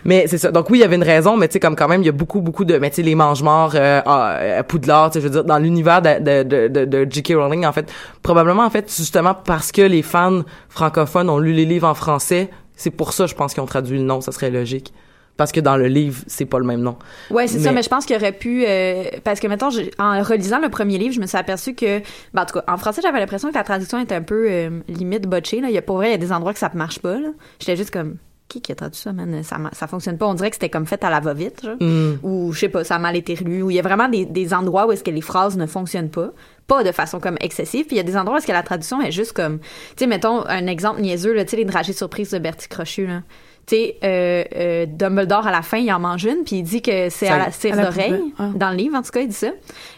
[0.06, 0.52] Mais c'est ça.
[0.52, 2.10] Donc oui, il y avait une raison, mais tu sais, comme quand même, il y
[2.10, 5.22] a beaucoup, beaucoup de, mais tu sais, les mange-morts, euh, à, à Poudlard, tu sais,
[5.22, 7.34] je veux dire, dans l'univers de, de, de, J.K.
[7.36, 7.92] Rowling, en fait,
[8.24, 12.50] probablement, en fait, justement, parce que les fans francophones ont lu les livres en français,
[12.76, 14.94] c'est pour ça, je pense qu'ils ont traduit le nom, ça serait logique.
[15.36, 16.98] Parce que dans le livre, c'est pas le même nom.
[17.30, 20.24] Ouais, c'est ça, Mais- je pense qu'il aurait pu euh, parce que mettons j'ai- en
[20.24, 22.00] relisant le premier livre, je me suis aperçu que
[22.34, 24.80] ben, en tout cas, en français, j'avais l'impression que la traduction était un peu euh,
[24.88, 26.72] limite botchée là, il y a pour vrai, il y a des endroits que ça
[26.74, 27.30] marche pas là.
[27.60, 28.16] J'étais juste comme
[28.48, 29.44] qui qui a traduit ça, man?
[29.44, 30.26] Ça, ça fonctionne pas.
[30.28, 31.68] On dirait que c'était comme fait à la va-vite.
[31.80, 32.14] Mm.
[32.24, 33.62] Ou, je sais pas, ça a mal été relu.
[33.62, 36.10] Ou il y a vraiment des, des endroits où est-ce que les phrases ne fonctionnent
[36.10, 36.32] pas.
[36.68, 37.86] Pas de façon comme excessive.
[37.86, 39.60] Puis il y a des endroits où est-ce que la traduction est juste comme...
[39.60, 39.66] Tu
[40.00, 43.22] sais, mettons, un exemple niaiseux, là, tu sais, les dragées surprises de Bertie Crochu, là.
[43.68, 46.82] Tu sais, euh, euh, Dumbledore, à la fin, il en mange une, puis il dit
[46.82, 48.24] que c'est à la cire à la d'oreille.
[48.40, 48.50] ah.
[48.56, 49.52] Dans le livre, en tout cas, il dit ça.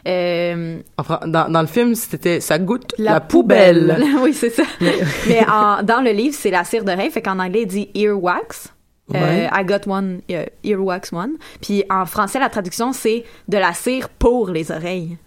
[0.08, 0.79] Euh,
[1.27, 3.82] dans, dans le film, c'était, ça goûte la, La poubelle.
[3.95, 4.05] poubelle.
[4.23, 4.63] oui, c'est ça.
[5.27, 7.12] Mais en, dans le livre, c'est la cire d'oreille.
[7.12, 8.69] Fait qu'en anglais, il dit earwax.
[8.69, 9.49] Euh, Ouais.
[9.51, 11.34] I got one, euh, earwax one.
[11.62, 15.17] Puis en français, la traduction, c'est de la cire pour les oreilles.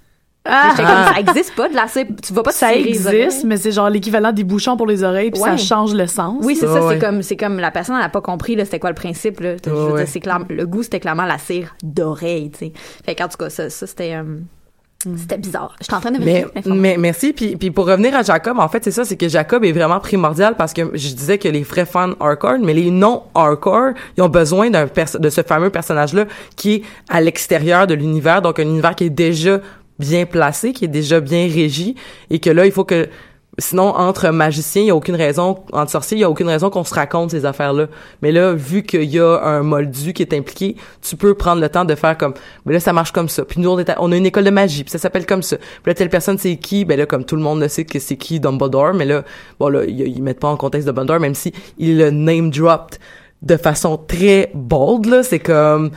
[0.44, 0.70] Ah!
[0.70, 2.07] J'étais comme, ça existe pas de la cire.
[2.20, 3.20] Tu vas pas te Ça cirer les oreilles.
[3.22, 6.38] existe, mais c'est genre l'équivalent des bouchons pour les oreilles, puis ça change le sens.
[6.44, 6.85] Oui, c'est Ouais, ça.
[6.87, 6.94] ouais.
[6.98, 9.38] C'est comme, c'est comme la personne n'a pas compris là, c'était quoi le principe.
[9.40, 9.55] Là.
[9.64, 10.07] Je veux Ouais, dire, ouais.
[10.07, 12.50] c'est clair- le goût, c'était clairement la cire d'oreille.
[12.50, 12.72] tu sais.
[13.05, 14.38] Fait qu'en tout cas, ça, ça c'était, euh,
[15.16, 15.76] c'était bizarre.
[15.81, 16.74] J'étais en train de Mais, vérifier l'information.
[16.83, 17.33] mais merci.
[17.33, 20.00] Puis, puis pour revenir à Jacob, en fait, c'est ça, c'est que Jacob est vraiment
[20.00, 24.22] primordial parce que je disais que les vrais fans hardcore, mais les non hardcore, ils
[24.22, 26.24] ont besoin d'un de ce fameux personnage-là
[26.57, 29.61] qui est à l'extérieur de l'univers, donc un univers qui est déjà
[29.98, 31.94] bien placé, qui est déjà bien régi,
[32.31, 33.09] et que là, il faut que
[33.59, 36.70] Sinon, entre magiciens, il y a aucune raison, entre sorciers, il y a aucune raison
[36.70, 37.88] qu'on se raconte ces affaires-là.
[38.22, 41.68] Mais là, vu qu'il y a un moldu qui est impliqué, tu peux prendre le
[41.68, 42.33] temps de faire comme,
[42.64, 43.44] mais là, ça marche comme ça.
[43.44, 45.59] Puis nous, on, est on a une école de magie, puis ça s'appelle comme ça.
[45.59, 46.87] Puis là, telle personne, c'est qui?
[46.87, 49.22] Ben là, comme tout le monde le sait que c'est qui Dumbledore, mais là,
[49.61, 52.98] bon là, ils, ils mettent pas en contexte Dumbledore, même si il le name dropped
[53.42, 55.22] de façon très bold, là.
[55.22, 55.90] C'est comme,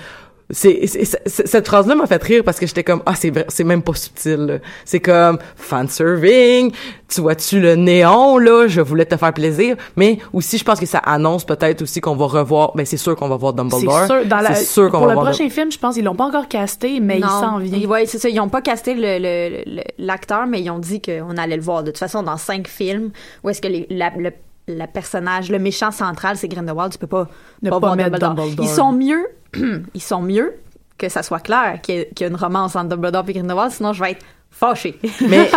[0.50, 0.86] c'est
[1.26, 3.96] cette phrase là m'a fait rire parce que j'étais comme ah c'est c'est même pas
[3.96, 4.58] subtil là.
[4.86, 6.72] c'est comme fan serving
[7.08, 10.86] tu vois-tu le néon là je voulais te faire plaisir mais aussi je pense que
[10.86, 14.06] ça annonce peut-être aussi qu'on va revoir ben c'est sûr qu'on va voir C'est Dumbledore
[14.06, 16.04] sûr, dans la, c'est sûr qu'on pour va le voir prochain film, je pense, ils
[16.04, 17.78] l'ont pas encore casté, mais il Non, s'en vient.
[17.78, 18.30] ils- ouais, c'est ça.
[18.30, 21.62] Ils ont pas casté le- le- le- l'acteur, mais ils ont dit qu'on allait le
[21.62, 21.84] voir.
[21.84, 23.12] De toute façon, dans cinq films,
[23.44, 24.32] où est-ce que les- la, le,
[24.68, 27.28] la personnage, le méchant central, c'est Grindelwald, tu peux pas,
[27.62, 28.36] Ne pas pas voir mettre Dumbledore.
[28.36, 28.66] Dumbledore.
[28.66, 29.26] Ils sont mieux,
[29.94, 30.54] ils sont mieux
[30.98, 33.34] que ça soit clair qu'il y, a- qu'il y a une romance entre Dumbledore et
[33.34, 34.98] Grindelwald, sinon je vais être fâchée.
[35.30, 35.50] mais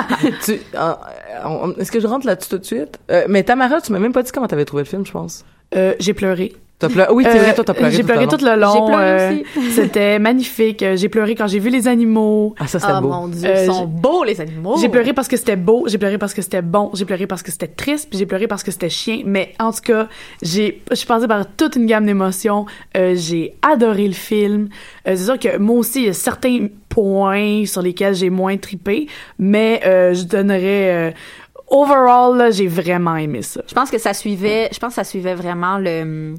[0.44, 2.98] tu euh, est-ce que je rentre là-dessus tout de suite?
[3.10, 5.44] Euh, mais Tamara tu m'as même pas dit comment t'avais trouvé le film je pense
[5.76, 6.56] Euh, j'ai pleuré.
[6.78, 7.12] T'as pleuré?
[7.12, 8.72] Oui c'est Euh, vrai toi t'as pleuré J'ai pleuré tout le long.
[8.72, 9.70] J'ai pleuré euh, aussi.
[9.72, 10.82] C'était magnifique.
[10.84, 12.54] Euh, J'ai pleuré quand j'ai vu les animaux.
[12.58, 14.76] ah ça c'était Oh beau mon dieu, Euh, ils sont j'ai- beaux les animaux.
[14.80, 17.42] J'ai pleuré parce que c'était beau, j'ai pleuré parce que c'était bon, j'ai pleuré parce
[17.42, 19.22] que c'était triste, puis j'ai pleuré parce que c'était chien.
[19.26, 20.06] Mais en tout cas,
[20.40, 22.66] j'ai, je suis passée par toute une gamme d'émotions.
[22.96, 24.68] Euh, j'ai adoré le film.
[25.08, 28.56] Euh, c'est sûr que moi aussi, il y a certains points sur lesquels j'ai moins
[28.56, 30.94] tripé, mais euh, je donnerais.
[30.94, 31.10] euh,
[31.70, 33.60] overall, là, j'ai vraiment aimé ça.
[33.68, 36.34] Je pense que ça suivait, je pense que ça suivait vraiment le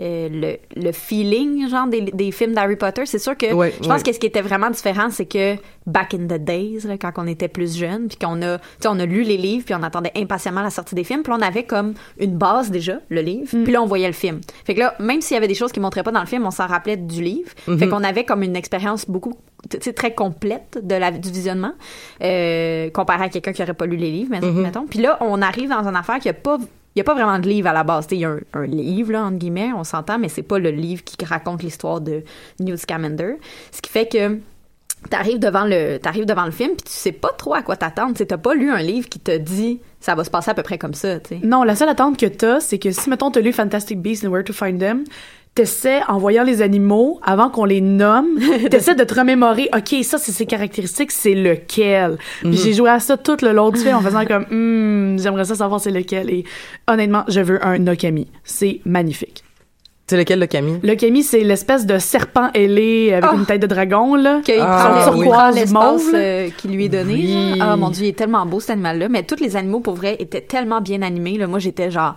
[0.00, 3.86] euh, le, le feeling genre des, des films d'Harry Potter c'est sûr que Ouais, je
[3.88, 4.02] pense ouais.
[4.02, 7.26] que ce qui était vraiment différent c'est que back in the days là, quand on
[7.26, 10.62] était plus jeune puis qu'on a on a lu les livres puis on attendait impatiemment
[10.62, 13.82] la sortie des films puis on avait comme une base déjà le livre puis là
[13.82, 16.02] on voyait le film fait que là même s'il y avait des choses qui montraient
[16.02, 17.78] pas dans le film on s'en rappelait du livre Mhm.
[17.78, 19.34] fait qu'on avait comme une expérience beaucoup
[19.70, 21.72] tu sais, très complète de la, du visionnement
[22.22, 24.62] euh, comparé à quelqu'un qui aurait pas lu les livres Mhm.
[24.62, 26.58] mettons puis là on arrive dans une affaire qui a pas
[26.94, 28.06] il n'y a pas vraiment de livre à la base.
[28.10, 31.24] Il y a un, livre, entre guillemets, on s'entend, mais c'est pas le livre qui
[31.24, 32.24] raconte l'histoire de
[32.58, 33.36] Newt Scamander.
[33.70, 34.38] Ce qui fait que
[35.08, 38.16] t'arrives devant le t'arrives devant le film puis tu sais pas trop à quoi t'attendre.
[38.16, 40.62] Tu t'as pas lu un livre qui te dit ça va se passer à peu
[40.62, 41.20] près comme ça.
[41.20, 41.36] tu.
[41.44, 44.30] Non, la seule attente que t'as, c'est que si, mettons, t'as lu Fantastic Beasts and
[44.30, 45.04] Where to Find Them,
[45.54, 48.28] t'essaies, en voyant les animaux, avant qu'on les nomme,
[48.70, 52.18] t'essaies de te remémorer, OK, ça, c'est ses caractéristiques, c'est lequel?
[52.40, 52.56] Puis Mhm.
[52.56, 55.54] j'ai joué à ça tout le long du film en faisant comme, hmm, j'aimerais ça
[55.56, 56.30] savoir c'est lequel.
[56.30, 56.44] Et
[56.88, 58.28] honnêtement, je veux un Nokami.
[58.44, 59.42] C'est magnifique.
[60.06, 63.36] c'est lequel le Camille L'Okami, c'est l'espèce de serpent ailé avec Oh!
[63.38, 64.40] une tête de dragon, là.
[64.44, 65.24] Qu'il Ah, prend, oui.
[65.28, 67.14] prend l'espace euh, qui lui est donné.
[67.14, 67.58] Oui.
[67.60, 69.08] Ah mon dieu, il est tellement beau cet animal-là.
[69.08, 71.38] Mais tous les animaux, pour vrai, étaient tellement bien animés.
[71.38, 71.46] Là.
[71.46, 72.16] Moi, j'étais genre...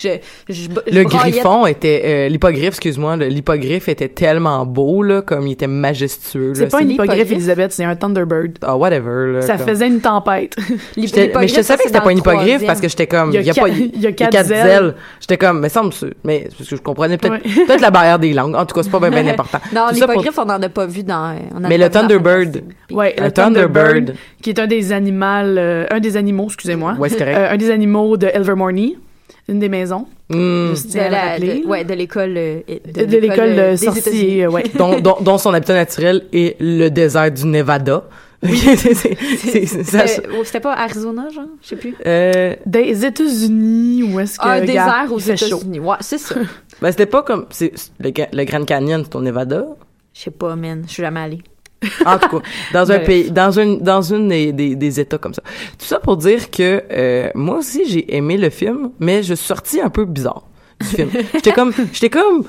[0.00, 0.10] Je,
[0.48, 5.52] je, je le griffon était euh, l'hippogriffe excuse-moi l'hippogriffe était tellement beau là comme il
[5.54, 7.32] était majestueux C'est pas un hippogriffe, l'hippogriffe.
[7.32, 8.58] Elisabeth, c'est un Thunderbird.
[8.62, 10.54] ah whatever là, Ça comme- faisait une tempête.
[10.96, 13.50] Mais je te savais que c'était pas un hippogriffe parce que j'étais comme Il y
[13.50, 14.94] a pas il y a quatre ailes.
[15.20, 17.64] j'étais comme mais semble mais parce que je comprenais peut-être Ouais.
[17.66, 20.06] peut-être la barrière des langues en tout cas c'est pas bien, bien important Non, ça
[20.06, 21.36] pour- l'hippogriffe, on n'en a pas vu dans...
[21.54, 22.62] on en mais le Thunderbird.
[22.92, 27.08] Ouais, Un le Thunderbird, qui est un des animaux, euh, un des animaux, excusez-moi, Ouais,
[27.08, 27.36] c'est correct.
[27.36, 28.96] Euh, un des animaux de Elvermorny,
[29.48, 30.06] une des maisons.
[30.30, 30.74] Hmm.
[30.74, 32.34] Je De la- de- ouais, de l'école...
[32.36, 34.64] euh, de, l'école euh, euh, ouais.
[34.76, 38.04] dont, dont, dont son habitat naturel est le désert du Nevada
[40.44, 41.44] C'était pas Arizona, genre?
[41.62, 41.94] Je sais plus.
[42.06, 45.18] euh, Des États-Unis, où est-ce que Un regarde, désert aux.
[45.18, 45.80] États-Unis.
[45.80, 46.34] Ouais, c'est ça.
[46.82, 49.66] ben c'était pas comme c'est le, Ga- le Grand Canyon c'est au Nevada?
[50.14, 50.82] Je sais pas, man.
[50.86, 51.42] Je suis jamais allée.
[52.04, 53.04] En tout cas, dans un Ouais.
[53.04, 55.42] pays, dans une, dans une des, des, des États comme ça.
[55.78, 59.46] Tout ça pour dire que euh, moi aussi j'ai aimé le film, mais je suis
[59.46, 60.42] sortie un peu bizarre
[60.80, 61.08] du film.
[61.34, 62.48] J'étais comme, j'étais comme, tu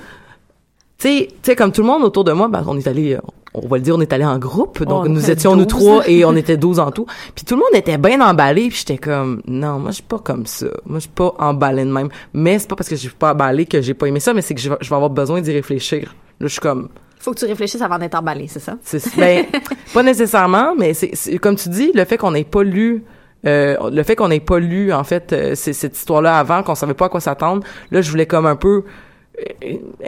[0.98, 3.18] sais, tu sais comme tout le monde autour de moi, ben on est allé,
[3.54, 5.66] on va le dire, on est allé en groupe, donc Oh, on nous étions nous
[5.66, 5.68] 12.
[5.68, 7.06] trois et on était 12 en tout.
[7.36, 10.20] Puis tout le monde était bien emballé, puis j'étais comme, non, moi je suis pas
[10.20, 12.10] comme ça, moi je suis pas emballé de même.
[12.34, 14.42] Mais c'est pas parce que je suis pas emballé que j'ai pas aimé ça, mais
[14.42, 16.14] c'est que je vais avoir besoin d'y réfléchir.
[16.40, 18.78] Là, je suis comme, Faut que tu réfléchisses avant d'être emballé, c'est ça?
[18.82, 19.46] c'est ben
[19.94, 23.04] pas nécessairement, mais c'est comme tu dis, le fait qu'on n'ait pas lu
[23.46, 26.94] euh, le fait qu'on n'ait pas lu en fait euh, cette histoire-là avant, qu'on savait
[26.94, 28.84] pas à quoi s'attendre, là je voulais comme un peu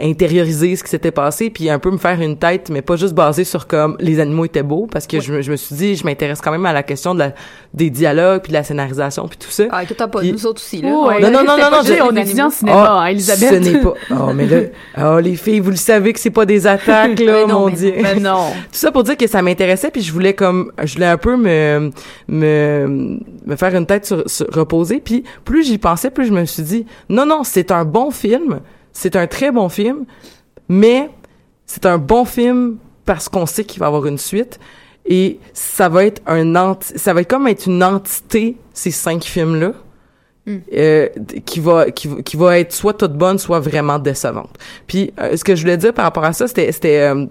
[0.00, 3.14] intérioriser ce qui s'était passé puis un peu me faire une tête mais pas juste
[3.14, 5.96] basé sur comme les animaux étaient beaux parce que je, me- je me suis dit
[5.96, 7.32] je m'intéresse quand même à la question de la,
[7.74, 10.46] des dialogues puis de la scénarisation puis tout ça Ah, écoute, t'as pas Puis- nous
[10.46, 10.90] autres aussi, là.
[10.92, 11.20] Oh, ouais.
[11.20, 13.48] Non, non, non, non, non, je- on étudie en cinéma, Ah, hein, Elisabeth.
[13.64, 14.60] ce n'est pas oh mais là
[15.16, 17.72] oh les filles vous le savez que c'est pas des attaques là non, mon mais
[17.72, 18.46] dieu Mais non.
[18.72, 21.36] tout ça pour dire que ça m'intéressait puis je voulais comme je voulais un peu
[21.36, 21.90] me
[22.28, 26.44] me me faire une tête sur, sur- reposer puis plus j'y pensais plus je me
[26.44, 28.60] suis dit non non c'est un bon film
[28.92, 30.04] c'est un très bon film
[30.68, 31.10] mais
[31.66, 34.58] c'est un bon film parce qu'on sait qu'il va y avoir une suite
[35.06, 39.24] et ça va être un anti- ça va être comme être une entité ces cinq
[39.24, 39.72] films là
[40.74, 41.08] euh,
[41.46, 44.50] qui va qui, va- qui va être soit toute bonne soit vraiment décevante.
[44.86, 47.26] Puis euh, ce que je voulais dire par rapport à ça c'était c'était euh,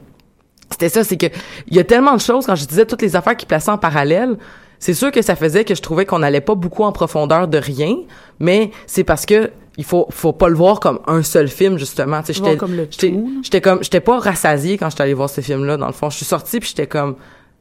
[0.70, 1.26] c'était ça c'est que
[1.68, 3.78] il y a tellement de choses quand je disais toutes les affaires qui plaçaient en
[3.78, 4.38] parallèle
[4.80, 7.58] c'est sûr que ça faisait que je trouvais qu'on n'allait pas beaucoup en profondeur de
[7.60, 7.96] rien,
[8.40, 12.22] mais c'est parce que il faut faut pas le voir comme un seul film justement.
[12.22, 12.44] Tu sais
[12.92, 15.94] j'étais j'étais comme j'étais pas rassasiée quand j'étais allée voir ce film là dans le
[15.94, 16.10] fond.
[16.10, 17.16] Je suis sortie puis j'étais comme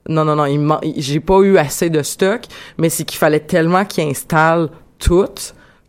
[0.08, 2.42] non non non il j'ai pas eu assez de stock
[2.78, 5.26] mais c'est qu'il fallait tellement qu'il installe tout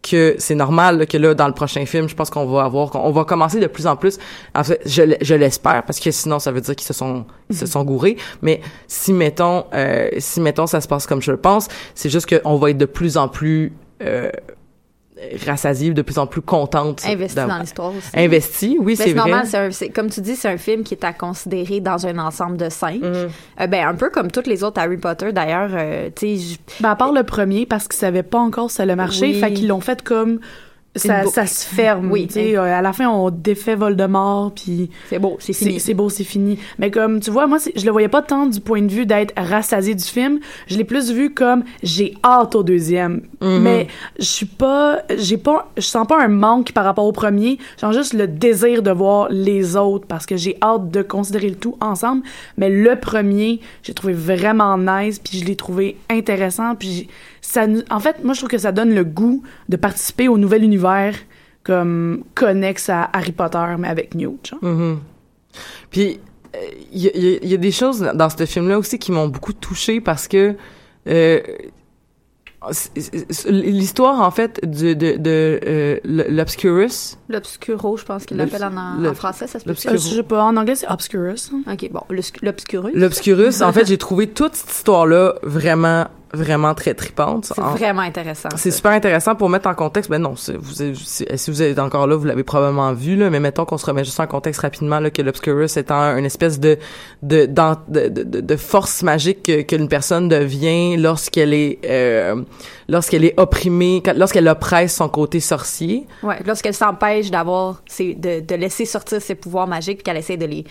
[0.04, 2.90] que c'est normal là, que là dans le prochain film je pense qu'on va avoir
[2.90, 4.18] qu'on on va commencer de plus en plus.
[4.54, 7.56] En fait je, je l'espère parce que sinon ça veut dire qu'ils se sont ils
[7.56, 8.18] se sont gourés.
[8.42, 12.28] Mais si mettons euh, si mettons ça se passe comme je le pense c'est juste
[12.28, 14.30] qu'on va être de plus en plus euh,
[15.46, 18.10] rassasiée, de plus en plus contente Investi d'avoir- dans l'histoire aussi.
[18.16, 19.30] Investi, oui, Mais c'est vrai.
[19.32, 22.58] normal, c'est comme tu dis, c'est un film qui est à considérer dans un ensemble
[22.58, 23.02] de cinq.
[23.02, 23.28] Mm-hmm.
[23.62, 25.70] Euh, ben, un peu comme toutes les autres Harry Potter, d'ailleurs.
[25.74, 28.84] euh, tu sais, Ben, à part le premier, parce qu'ils savaient pas encore si ça
[28.84, 29.40] allait marcher, Oui.
[29.40, 30.40] fait qu'ils l'ont fait comme
[30.96, 32.12] ça, ça se ferme.
[32.12, 32.28] Oui.
[32.28, 35.80] tu sais, euh, à la fin, on défait Voldemort, puis c'est beau, c'est fini.
[35.80, 36.60] C'est beau, c'est fini.
[36.80, 39.34] Mais comme tu vois, moi, je le voyais pas tant du point de vue d'être
[39.38, 40.40] rassasié du film.
[40.68, 43.22] Je l'ai plus vu comme j'ai hâte au deuxième.
[43.42, 43.60] Mhm.
[43.62, 43.88] Mais
[44.20, 47.58] je suis pas, j'ai pas, je sens pas un manque par rapport au premier.
[47.82, 51.56] J'ai juste le désir de voir les autres parce que j'ai hâte de considérer le
[51.56, 52.24] tout ensemble.
[52.58, 57.08] Mais le premier, j'ai trouvé vraiment nice, puis je l'ai trouvé intéressant, puis
[57.52, 60.64] ça, en fait, moi, je trouve que ça donne le goût de participer au nouvel
[60.64, 61.16] univers
[61.64, 64.48] comme connexe à Harry Potter, mais avec Newt.
[64.50, 64.64] genre.
[64.64, 65.00] Mhm.
[65.90, 66.20] Puis
[66.56, 66.60] euh,
[66.92, 68.98] il y, a- il y a- il y a des choses dans ce film-là aussi
[69.00, 70.56] qui m'ont beaucoup touchée parce que
[71.08, 71.40] euh,
[73.48, 79.14] l'histoire en fait de de, de euh, l'obscurus L'obscuro, je pense qu'il l'appelle en, en
[79.14, 81.52] français, ça se peut Euh, je sais pas, en anglais, c'est Obscurus.
[81.72, 82.92] OK, bon, l'obscurus.
[82.94, 88.02] l'obscurus en fait j'ai trouvé toute cette histoire-là vraiment vraiment très tripante C'est En- vraiment
[88.02, 88.50] intéressant.
[88.56, 90.10] C'est super intéressant pour mettre en contexte.
[90.10, 93.30] Ben non, vous, si vous êtes encore là, vous l'avez probablement vu là.
[93.30, 96.60] Mais mettons qu'on se remet juste en contexte rapidement là, que l'obscurus étant une espèce
[96.60, 96.78] de
[97.22, 102.42] de d'en- de, de, de- de force magique que- qu'une personne devient lorsqu'elle est euh,
[102.88, 106.06] lorsqu'elle est opprimée, lorsqu'elle oppresse son côté sorcier.
[106.24, 110.66] Ouais, lorsqu'elle s'empêche d'avoir, de, de laisser sortir ses pouvoirs magiques, qu'elle essaie de les,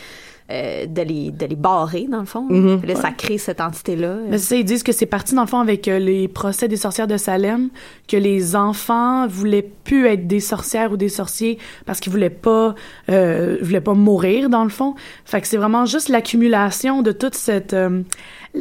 [0.50, 2.46] euh, de les, de les barrer, dans le fond.
[2.48, 3.14] Puis là, ça Ouais.
[3.16, 4.16] crée cette entité-là.
[4.28, 6.68] Mais c'est ça, ils disent que c'est parti dans le fond avec euh, les procès
[6.68, 7.68] des sorcières de Salem,
[8.08, 12.74] que les enfants voulaient plus être des sorcières ou des sorciers parce qu'ils voulaient pas,
[13.10, 14.94] euh, voulaient pas mourir dans le fond.
[15.24, 18.02] Fait que c'est vraiment juste l'accumulation de toute cette, euh,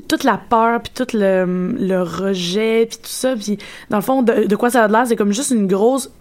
[0.07, 3.35] toute la peur puis tout le, le rejet puis tout ça.
[3.35, 3.57] Puis
[3.89, 6.11] dans le fond, de, de quoi ça a l'air, c'est comme juste une grosse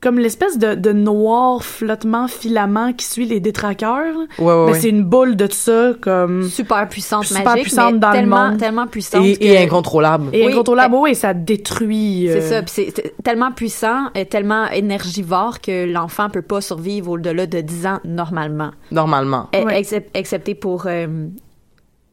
[0.00, 4.14] comme l'espèce de, de noir flottement filament qui suit les détraqueurs.
[4.38, 4.78] Ouais, ouais, Mais ouais.
[4.80, 8.50] c'est une boule de ça comme super puissante, super magique, puissante mais dans tellement, le
[8.50, 9.24] monde tellement puissante.
[9.24, 10.26] Et, que- incontrôlable.
[10.32, 12.28] et Oui, incontrôlable, oui, ça détruit.
[12.30, 16.60] C'est euh, ça, puis c'est c'est tellement puissant, et tellement énergivore que l'enfant peut pas
[16.60, 18.70] survivre au-delà de 10 ans normalement.
[18.90, 19.48] Normalement.
[19.52, 21.26] Excep- excepté pour euh,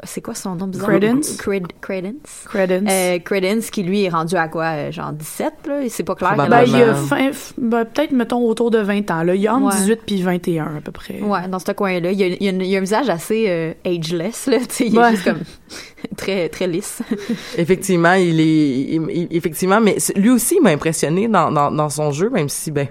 [0.05, 0.89] c'est quoi son nom bizarre?
[0.89, 1.37] Credence?
[1.37, 2.45] Cred- Credence?
[2.45, 2.89] Credence.
[2.91, 5.79] Euh, Credence qui lui est rendu à quoi euh, genre 17 là?
[5.89, 9.23] C'est pas clair Ben, il a fin, ben, peut-être, mettons, autour de 20 ans.
[9.23, 9.35] Là.
[9.35, 9.81] Il y a entre Ouais.
[9.81, 11.19] 18 puis 21, à peu près.
[11.21, 13.73] Ouais, dans ce coin-là, il y a, il il y a un visage assez euh,
[13.85, 15.39] ageless là, tu sais, il est juste comme
[16.17, 17.01] très très lisse.
[17.57, 21.89] Effectivement, il est, il- il- effectivement, mais lui aussi il m'a impressionné dans, dans, dans
[21.89, 22.87] son jeu, même si ben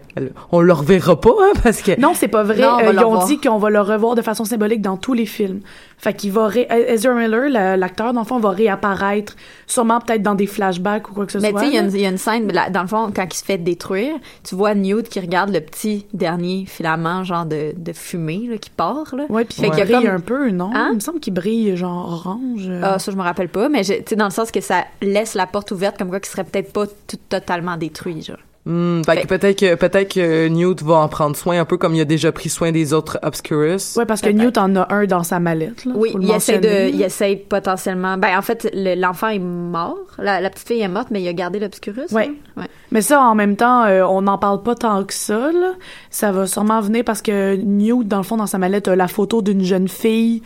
[0.51, 2.61] on le reverra pas hein, parce que Non, c'est pas vrai.
[2.61, 5.14] Non, on Euh, ils ont dit qu'on va le revoir de façon symbolique dans tous
[5.14, 5.61] les films.
[6.03, 6.49] Fait qu'il va...
[6.49, 6.67] Ré...
[6.88, 9.37] Ezra Miller, la- l'acteur, dans le fond, va réapparaître,
[9.69, 11.61] sûrement peut-être dans des flashbacks ou quoi que ce Mais soit.
[11.61, 13.57] tu sais, il y a une- scène, là, dans le fond, quand il se fait
[13.59, 18.59] détruire, tu vois Newt qui regarde le petit dernier filament, genre de, de fumée, là,
[18.59, 19.27] qui part, là.
[19.29, 20.71] Ouais, puis Fait il brille comme- un peu, non?
[20.75, 20.88] Hein?
[20.91, 22.67] Il me semble qu'il brille genre orange.
[22.69, 22.81] euh.
[22.83, 25.35] Ah, ça, je me rappelle pas, mais tu sais, dans le sens que ça laisse
[25.35, 28.38] la porte ouverte, comme quoi qu'il serait peut-être pas tout totalement détruit, genre.
[28.64, 31.96] Hmm, fait que peut-être que peut-être que Newt va en prendre soin un peu comme
[31.96, 33.96] il a déjà pris soin des autres Obscurus.
[33.96, 35.85] Ouais, parce que Newt en a un dans sa mallette.
[35.85, 38.16] Là, Oui, il essaie de, il essaie potentiellement.
[38.18, 39.98] Ben, en fait, le- l'enfant est mort.
[40.18, 42.12] La, la petite fille est morte, mais il a gardé l'obscurus.
[42.12, 42.27] Ouais.
[42.57, 42.62] là.
[42.62, 42.68] ouais.
[42.92, 45.51] Mais ça, en même temps, euh, on n'en parle pas tant que ça.
[45.51, 45.72] Là.
[46.11, 49.09] Ça va sûrement venir parce que Newt, dans le fond, dans sa mallette, a la
[49.09, 50.40] photo d'une jeune fille.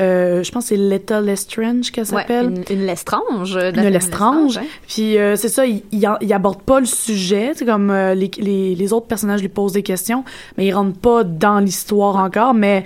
[0.00, 2.46] Euh, je pense que c'est Letta Lestrange qu'elle Ouais, s'appelle.
[2.70, 3.56] une, une Lestrange.
[3.56, 4.58] Une Lestrange.
[4.88, 8.74] Puis euh, c'est ça, il, il, aborde pas le sujet, c'est comme euh, les, les,
[8.74, 10.24] les autres personnages lui posent des questions,
[10.56, 12.54] mais il rentre pas dans l'histoire encore.
[12.54, 12.84] Mais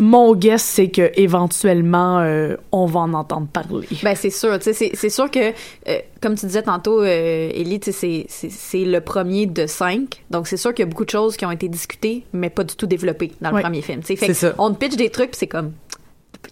[0.00, 3.86] mon guess, c'est que éventuellement, euh, on va en entendre parler.
[4.04, 5.40] Ben c'est sûr, tu sais, c'est c'est sûr que
[5.88, 10.46] euh, comme tu disais tantôt, euh, Ellie, c'est- c'est c'est le premier de cinq, donc
[10.46, 12.76] c'est sûr qu'il y a beaucoup de choses qui ont été discutées, mais pas du
[12.76, 13.62] tout développées dans le Ouais.
[13.62, 14.00] premier film.
[14.04, 14.54] C'est ça.
[14.58, 15.72] On te pitch des trucs, puis c'est comme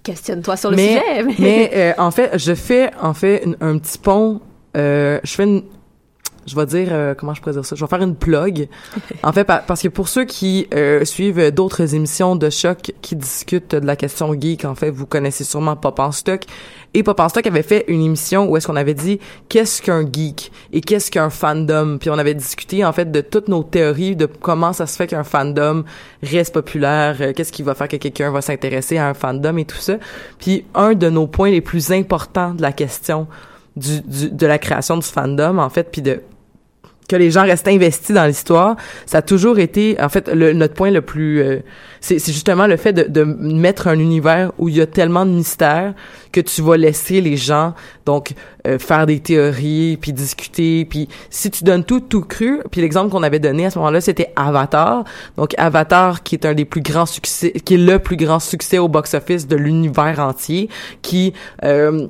[0.03, 1.35] questionne-toi sur le mais, sujet.
[1.38, 4.40] mais euh, en fait, je fais en fait une- un petit pont.
[4.77, 5.62] euh, je fais une,
[6.47, 7.74] je vais dire euh, comment je pourrais dire ça?
[7.76, 8.68] Je vais faire une plug.
[9.22, 13.16] En fait pa- parce que pour ceux qui euh, suivent d'autres émissions de choc qui
[13.16, 16.42] discutent de la question geek en fait vous connaissez sûrement Pop en stock.
[16.94, 19.18] Et Pop en stock avait fait une émission où est-ce qu'on avait dit
[19.49, 21.99] qu'est-ce qu'un geek et qu'est-ce qu'un fandom?
[21.99, 25.07] Puis on avait discuté en fait de toutes nos théories de comment ça se fait
[25.07, 25.84] qu'un fandom
[26.22, 29.64] reste populaire euh, qu'est-ce qui va faire que quelqu'un va s'intéresser à un fandom et
[29.64, 29.97] tout ça.
[30.38, 33.26] Puis un de nos points les plus importants de la question
[33.76, 36.22] du, du- de la création du fandom en fait puis de
[37.07, 38.77] que les gens restent investis dans l'histoire,
[39.07, 41.59] ça a toujours été, en fait, le, notre point le plus, euh,
[42.01, 45.31] c'est justement le fait de, de mettre un univers où il y a tellement de
[45.31, 45.95] mystères
[46.33, 48.33] que tu vas laisser les gens donc
[48.67, 53.11] euh, faire des théories puis discuter puis si tu donnes tout tout cru puis l'exemple
[53.11, 55.05] qu'on avait donné à ce moment-là c'était Avatar.
[55.37, 58.79] Donc Avatar qui est un des plus grands succès qui est le plus grand succès
[58.79, 60.69] au box-office de l'univers entier
[61.03, 61.33] qui
[61.65, 62.07] euh,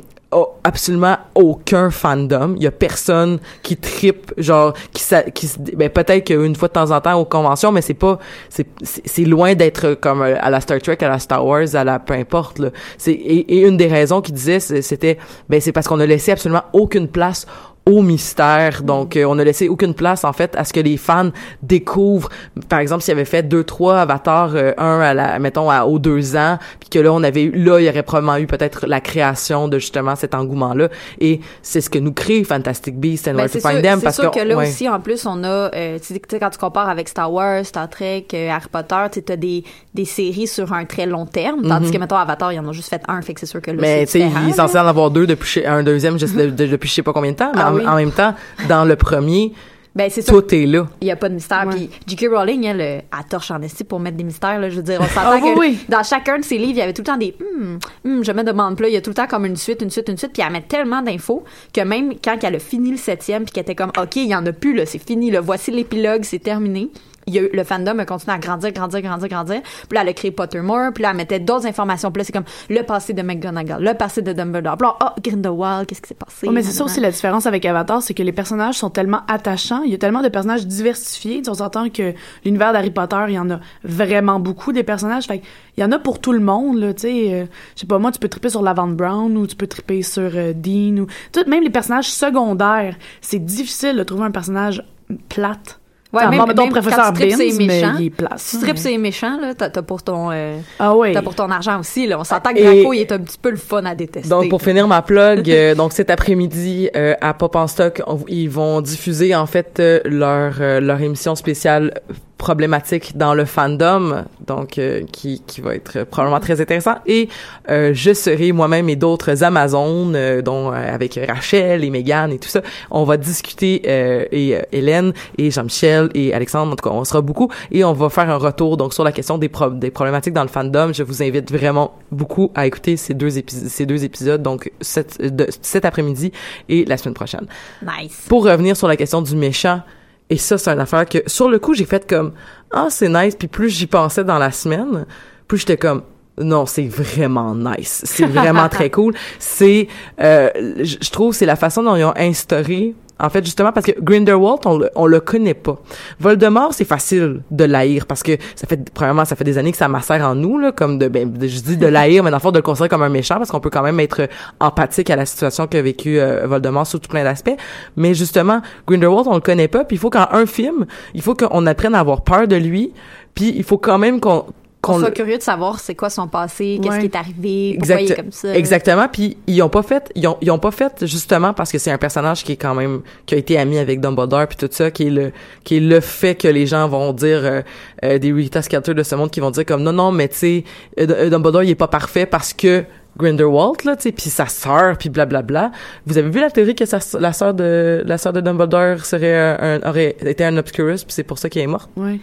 [0.64, 2.55] absolument aucun fandom.
[2.57, 6.72] Il y a personne qui tripe, genre, qui, sa- qui ben, peut-être qu'une fois de
[6.74, 8.18] temps en temps aux conventions, mais c'est pas,
[8.49, 11.84] c'est, c'est loin d'être comme euh, à la Star Trek, à la Star Wars, à
[11.84, 12.70] la peu importe, là.
[12.99, 15.18] C'est, et, et une des raisons qu'il disait, c'était,
[15.49, 17.47] ben, c'est parce qu'on a laissé absolument aucune place
[17.87, 18.82] au mystère.
[18.82, 21.30] Donc, euh, on a laissé aucune place, en fait, à ce que les fans
[21.62, 22.28] découvrent.
[22.68, 25.84] Par exemple, s'il y avait fait deux, trois avatars, euh, un à la, mettons, à,
[25.84, 28.47] aux deux ans, puis que là, on avait eu, là, il y aurait probablement eu
[28.47, 30.89] peut-être la création de justement cet engouement-là.
[31.20, 33.99] Et c'est ce que nous crée Fantastic Beasts and Ben, Where to c'est Find Them.
[34.01, 34.68] c'est Parce sûr que, que là ouais.
[34.68, 37.64] aussi, en plus, on a, euh, tu sais, tu quand tu compares avec Star Wars,
[37.64, 39.62] Star Trek, euh, Harry Potter, tu as des,
[39.95, 41.93] des séries sur un très long terme, tandis Mhm.
[41.93, 43.76] que, mettons, Avatar, ils en ont juste fait un, fait que c'est sûr que là,
[43.80, 44.66] Mais tu c'est sais, différent, il est là.
[44.66, 47.53] censé en avoir deux depuis un deuxième de- depuis je sais pas combien de temps,
[47.55, 47.87] mais Ah en, oui.
[47.87, 48.35] en même temps,
[48.68, 49.53] dans le premier,
[49.95, 50.33] Ben, c'est sûr.
[50.43, 50.87] tout est là.
[51.01, 51.66] Il y a pas de mystère.
[51.70, 52.27] Puis J.K.
[52.31, 54.61] Rowling, elle, euh, elle torche en esti pour mettre des mystères.
[54.61, 54.68] Là.
[54.68, 55.79] Je veux dire, on s'entend Ah que oui.
[55.89, 58.33] dans chacun de ses livres, il y avait tout le temps des hum, hum, je
[58.33, 58.79] me demande.
[58.81, 60.33] Là, il y a tout le temps comme une suite, une suite, une suite.
[60.35, 63.62] Puis elle met tellement d'infos que même quand elle a fini le septième, puis qu'elle
[63.62, 66.41] était comme, OK, il y en a plus, là, c'est fini, là, voici l'épilogue, c'est
[66.41, 66.91] terminé.
[67.29, 69.62] Le fandom a continué à grandir, grandir, grandir, grandir.
[69.62, 70.93] Puis là, elle a créé Pottermore.
[70.93, 72.12] Puis là, elle mettait d'autres informations.
[72.12, 74.77] Puis là, c'est comme le passé de McGonagall, le passé de Dumbledore.
[74.77, 76.47] Puis là, oh, Grindelwald, qu'est-ce qui s'est passé?
[76.47, 79.22] Ouais, mais c'est ça aussi la différence avec Avatar, c'est que les personnages sont tellement
[79.29, 81.43] attachants, il y a tellement de personnages diversifiés.
[81.49, 82.14] On s'entend que
[82.45, 85.27] l'univers d'Harry Potter, il y en a vraiment beaucoup des personnages.
[85.27, 85.43] Fait
[85.77, 87.35] il y en a pour tout le monde, là, tu sais.
[87.35, 90.03] euh, je sais pas, moi, tu peux triper sur Lavande Brown ou tu peux triper
[90.03, 91.07] sur euh, Dean ou...
[91.33, 94.83] Tout, même les personnages secondaires, c'est difficile de trouver un personnage
[95.29, 95.81] plate.
[96.17, 98.33] Ouais, même, même professeur Binns, sur les mais il est plate.
[98.39, 101.12] Si tu tripes les méchants, là, t'as, t'as pour ton, euh, Ah oui.
[101.12, 102.19] t'as pour ton argent aussi, là.
[102.19, 104.29] On s'entend que Draco, il est un petit peu le fun à détester.
[104.29, 108.19] Donc pour finir ma plug, euh, donc cet après-midi euh, à Pop en Stock, on-
[108.29, 111.93] ils vont diffuser en fait euh, leur euh, leur émission spéciale
[112.39, 116.97] problématique dans le fandom, donc euh, qui qui va être probablement très intéressant.
[117.07, 117.28] Et
[117.70, 122.39] euh, je serai moi-même et d'autres Amazones, euh, dont euh, avec Rachel et Megan et
[122.39, 122.61] tout ça,
[122.91, 127.05] on va discuter euh, et euh, Hélène et Jean-Michel et Alexandre, en tout cas on
[127.05, 129.91] sera beaucoup et on va faire un retour donc sur la question des pro- des
[129.91, 130.93] problématiques dans le fandom.
[130.93, 135.20] Je vous invite vraiment beaucoup à écouter ces deux épisodes ces deux épisodes donc cet,
[135.20, 136.32] de, cet après-midi
[136.68, 137.47] et la semaine prochaine.
[137.82, 138.26] Nice.
[138.28, 139.80] Pour revenir sur la question du méchant,
[140.29, 142.33] et ça, c'est une affaire que, sur le coup, j'ai fait comme,
[142.72, 145.07] ah, c'est nice, puis plus j'y pensais dans la semaine,
[145.47, 146.03] plus j'étais comme,
[146.39, 148.03] non, c'est vraiment nice.
[148.05, 149.14] C'est vraiment très cool.
[149.39, 149.89] C'est,
[150.20, 153.87] euh, je je trouve, c'est la façon dont ils ont instauré, en fait, justement, parce
[153.87, 155.79] que Grindelwald, on le, on le connaît pas.
[156.21, 159.79] Voldemort, c'est facile de l'haïr, parce que ça fait, premièrement, ça fait des années que
[159.79, 162.43] ça macère en nous, là, comme de, ben, je dis de l'haïr, mais dans le
[162.43, 164.29] fond, de le considérer comme un méchant, parce qu'on peut quand même être
[164.61, 167.57] empathique à la situation qu'a vécu euh, Voldemort sous tout plein d'aspects.
[167.97, 171.35] Mais justement, Grindelwald, on le connaît pas, puis il faut qu'en un film, il faut
[171.35, 172.93] qu'on apprenne à avoir peur de lui,
[173.35, 174.45] puis il faut quand même qu'on
[174.87, 177.01] qu'on soit curieux de savoir c'est quoi son passé, qu'est-ce Ouais.
[177.01, 178.55] qui est arrivé, pourquoi il est comme ça.
[178.57, 179.07] Exactement.
[179.12, 181.91] Puis ils ont pas fait, ils ont, ils ont pas fait justement parce que c'est
[181.91, 184.91] un personnage qui est quand même qui a été ami avec Dumbledore puis tout ça,
[184.91, 185.32] qui est le
[185.64, 187.62] qui est le fait que les gens vont dire euh,
[188.05, 190.37] euh, des Rita Skelter de ce monde qui vont dire comme non non mais tu
[190.37, 190.64] sais
[191.01, 192.84] euh, euh, Dumbledore il est pas parfait parce que
[193.18, 195.70] Grindelwald là tu sais puis sa sœur puis blablabla.
[196.07, 199.34] Vous avez vu la théorie que sa, la sœur de la sœur de Dumbledore serait
[199.59, 201.89] un, un- aurait été un obscurus puis c'est pour ça qu'elle est morte?
[201.97, 202.20] Ouais.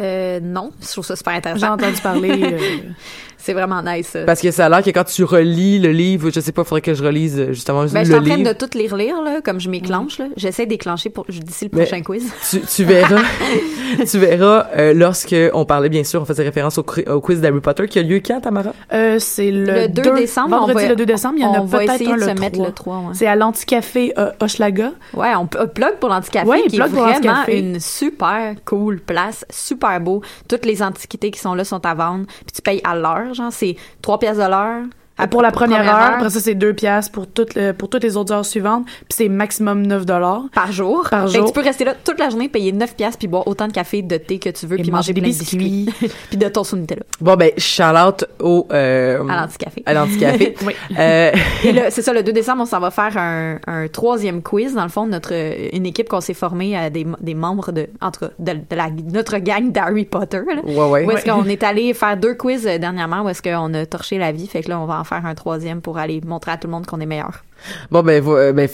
[0.00, 1.72] Euh, non, je trouve ça super J'ai intéressant.
[1.72, 2.40] entendu parler.
[2.42, 2.78] euh,
[3.48, 4.08] c'est vraiment nice.
[4.08, 4.24] ça.
[4.24, 6.82] Parce que ça a l'air que quand tu relis le livre, je sais pas, faudrait
[6.82, 8.52] que je relise euh, justement Ben, je le suis en train livre.
[8.52, 10.26] de tout lire, lire, là, comme je m'éclenche, là.
[10.36, 12.30] J'essaie d'éclencher pour, d'ici le Mais- prochain quiz.
[12.50, 13.22] tu, tu verras,
[14.10, 17.86] tu verras euh, lorsque on parlait bien sûr, on faisait référence au, quiz d'Harry Potter
[17.88, 18.72] qui a lieu quand, Tamara?
[18.92, 21.54] Euh, c'est le, Le 2 décembre, on Vendredi va- le 2 décembre, il y en
[21.54, 22.40] a on va peut-être essayer un de le se 3.
[22.40, 23.02] mettre le 3, ouais.
[23.14, 24.92] C'est à l'Anticafé euh, Hochelaga.
[25.14, 30.22] Ouais, on plug pour l'Anticafé, Ouais, qui est vraiment une super cool place, super beau.
[30.48, 32.26] Toutes les antiquités qui sont là sont à vendre.
[32.44, 34.84] Puis tu payes à l'heure, genre, c'est 3 pièces de l'heure.
[35.18, 36.14] Ah, pour la première, première heure, heure.
[36.16, 39.04] après ça c'est 2 piastres pour toutes le- pour toutes les autres heures suivantes, puis
[39.10, 41.06] c'est maximum 9 dollars par jour.
[41.10, 41.46] Par Fait que jour.
[41.48, 44.02] tu peux rester là toute la journée, payer 9 piastres, puis boire autant de café,
[44.02, 45.90] de thé que tu veux, puis manger manger des plein de biscuits.
[46.28, 47.02] puis de ton sous Nutella.
[47.20, 49.82] Bon, ben, shout out au, euh, À l'anticafé.
[49.86, 50.54] À l'anticafé.
[50.66, 50.74] Oui.
[50.98, 51.32] Euh,
[51.64, 54.74] Et là, c'est ça, le 2 décembre, on s'en va faire un, un troisième quiz.
[54.74, 55.32] Dans le fond, notre,
[55.74, 58.76] une équipe qu'on s'est formée à des, des membres de, en tout cas, de, de
[58.76, 60.40] la, notre gang d'Harry Potter.
[60.46, 60.60] Là.
[60.64, 61.04] Ouais, ouais.
[61.06, 61.30] Où est-ce Ouais.
[61.30, 64.46] qu'on est allé faire deux quiz euh, dernièrement, où est-ce qu'on a torché la vie.
[64.46, 66.72] Fait que là, on va en faire un troisième pour aller montrer à tout le
[66.72, 67.44] monde qu'on est meilleur.
[67.90, 68.68] Bon ben, vo- euh, ben,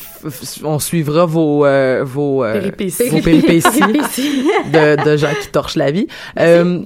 [0.64, 3.08] on suivra vos euh, vos, euh, Péripéties.
[3.08, 6.06] vos péripéties de, de gens qui torchent la vie.
[6.38, 6.80] Euh,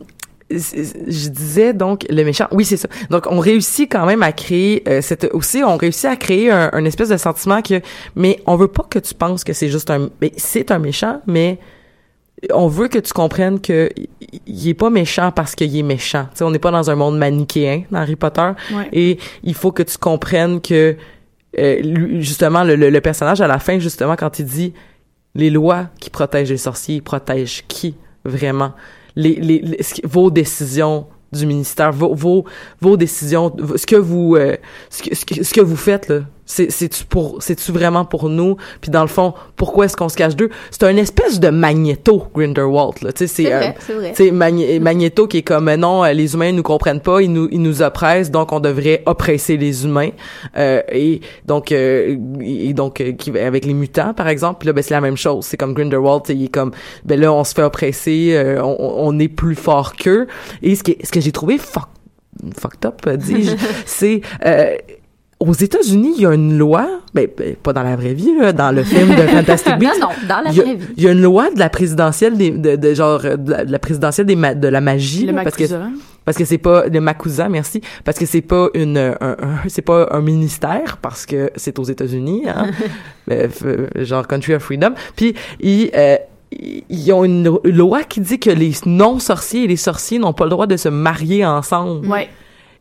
[0.51, 2.46] je disais donc le méchant.
[2.53, 2.88] Oui, c'est ça.
[3.11, 6.70] Donc on réussit quand même à créer euh, cette aussi on réussit à créer un,
[6.72, 7.80] un espèce de sentiment que
[8.16, 11.20] mais on veut pas que tu penses que c'est juste un mais c'est un méchant
[11.26, 11.59] mais
[12.53, 13.89] on veut que tu comprennes que
[14.47, 16.24] il- est pas méchant parce qu'il est méchant.
[16.32, 18.89] Tu sais, on n'est pas dans un monde manichéen dans Harry Potter Ouais.
[18.93, 20.97] et il faut que tu comprennes que
[21.59, 24.74] euh, lui, justement le, le- le personnage à la fin justement quand il dit
[25.34, 28.72] les lois qui protègent les sorciers protègent qui vraiment?
[29.16, 32.45] Les, les, les- vos décisions du ministère vos vos,
[32.80, 34.57] vos décisions ce que vous euh,
[34.91, 36.20] ce, que, ce, que, ce que vous faites là
[36.51, 38.57] c'est c'est tu pour c'est tu vraiment pour nous?
[38.80, 40.49] Puis dans le fond pourquoi est-ce qu'on se cache d'eux?
[40.70, 43.12] C'est un espèce de magnéto Grindelwald là.
[43.12, 43.61] Tu sais c'est euh,
[44.14, 47.30] c'est Magné- magnéto qui est comme euh, non euh, les humains nous comprennent pas ils
[47.30, 50.11] nous ils nous oppressent donc on devrait oppresser les humains.
[50.57, 54.82] Euh, et donc euh, et donc euh, qui avec les mutants par exemple là ben
[54.82, 55.44] c'est la même chose.
[55.44, 56.72] C'est comme Grindelwald il est comme
[57.05, 58.76] ben là on se fait oppresser euh, on,
[59.07, 60.26] on est plus fort qu'eux.
[60.62, 61.88] Et ce que ce que j'ai trouvé fuck,
[62.59, 63.53] fucked up dis-je
[63.86, 64.74] c'est euh,
[65.41, 68.53] aux États-Unis, il y a une loi, ben, ben, pas dans la vraie vie, là,
[68.53, 70.01] dans le film de Fantastic Non, Beasts.
[70.01, 70.86] non, dans la il vraie vie.
[70.97, 73.64] Il y a une loi de la présidentielle des, de, de genre euh, de la,
[73.64, 75.64] de la présidentielle des ma- de la magie, Le là, parce que
[76.24, 79.36] parce que c'est pas le Makusa, merci, parce que c'est pas une un, un-
[79.68, 82.66] c'est pas un ministère parce que c'est aux États-Unis, hein,
[83.30, 83.47] euh,
[83.97, 84.91] genre country of freedom.
[85.16, 86.16] Puis ils euh,
[86.51, 90.51] ils ont une loi qui dit que les non-sorciers et les sorciers n'ont pas le
[90.51, 92.07] droit de se marier ensemble.
[92.09, 92.28] Ouais.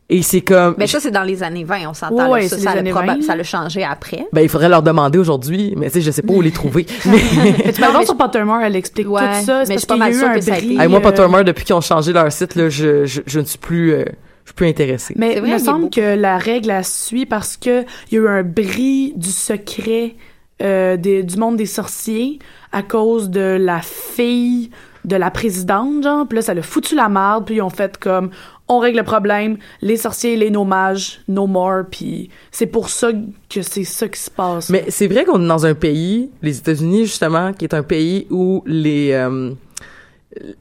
[0.09, 2.31] Et c'est comme Mais ça, c'est dans les années 20, on s'entend.
[2.31, 2.47] Ouais, là.
[2.47, 3.23] ça, ça, les a années proba- 20.
[3.23, 4.25] ça l'a changé après.
[4.31, 6.85] Ben, il faudrait leur demander aujourd'hui, mais tu sais, je sais pas où les trouver.
[7.05, 7.17] mais,
[7.65, 9.65] Mais tu vas voir sur Pottermore, elle explique Ouais, tout ça.
[9.65, 10.53] C'est mais parce je suis pas qu'il y a mal eu sûre un que ça
[10.53, 13.05] a été- bris, Hey, moi, euh, Pottermore, depuis qu'ils ont changé leur site, là, je,
[13.05, 14.05] je, je ne suis plus, euh,
[14.45, 15.13] je suis plus intéressé.
[15.17, 18.27] Mais il me semble que la règle la suit parce que il y a eu
[18.29, 20.15] un bris du secret
[20.63, 22.39] euh, des- du monde des sorciers
[22.71, 24.69] à cause de la fille
[25.05, 26.25] de la présidente, genre.
[26.27, 27.45] Puis là, ça l'a foutu la marde.
[27.45, 28.29] Puis ils ont fait comme,
[28.69, 31.83] on règle le problème, les sorciers, les no-mages, no more.
[31.89, 33.11] Puis c'est pour ça
[33.49, 34.69] que c'est ça qui se passe.
[34.69, 38.27] Mais c'est vrai qu'on est dans un pays, les États-Unis justement, qui est un pays
[38.29, 39.51] où les euh,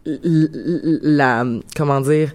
[0.04, 1.44] la
[1.76, 2.32] comment dire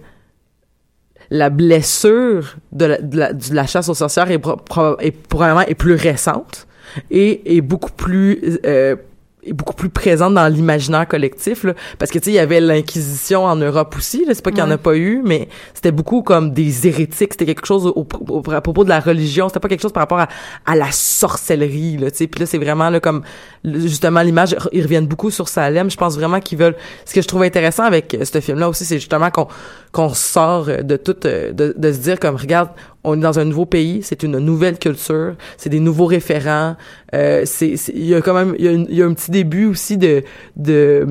[1.29, 5.11] la blessure de la, de la, de la chasse aux sorcières est, pro- pro- est
[5.11, 6.67] probablement est plus récente
[7.09, 8.97] et est beaucoup plus euh,
[9.43, 11.73] est beaucoup plus présente dans l'imaginaire collectif là.
[11.97, 14.33] parce que tu sais il y avait l'inquisition en Europe aussi là.
[14.35, 17.33] C'est pas qu'il y en a pas eu mais c'était beaucoup comme des hérétiques.
[17.33, 19.47] C'était quelque chose au, au- à propos de la religion.
[19.49, 20.27] C'était pas quelque chose par rapport à,
[20.65, 22.27] à la sorcellerie là tu sais.
[22.27, 23.23] Puis là c'est vraiment là comme
[23.63, 25.89] justement l'image ils reviennent beaucoup sur Salem.
[25.89, 26.75] Je pense vraiment qu'ils veulent
[27.05, 29.47] ce que je trouve intéressant avec euh, ce film là aussi c'est justement qu'on
[29.91, 32.69] qu'on sort de tout euh, de, de se dire comme regarde
[33.03, 36.75] on est dans un nouveau pays, c'est une nouvelle culture, c'est des nouveaux référents,
[37.15, 39.97] euh, c'est il y a quand même il y y a un petit début aussi
[39.97, 40.23] de
[40.55, 41.05] de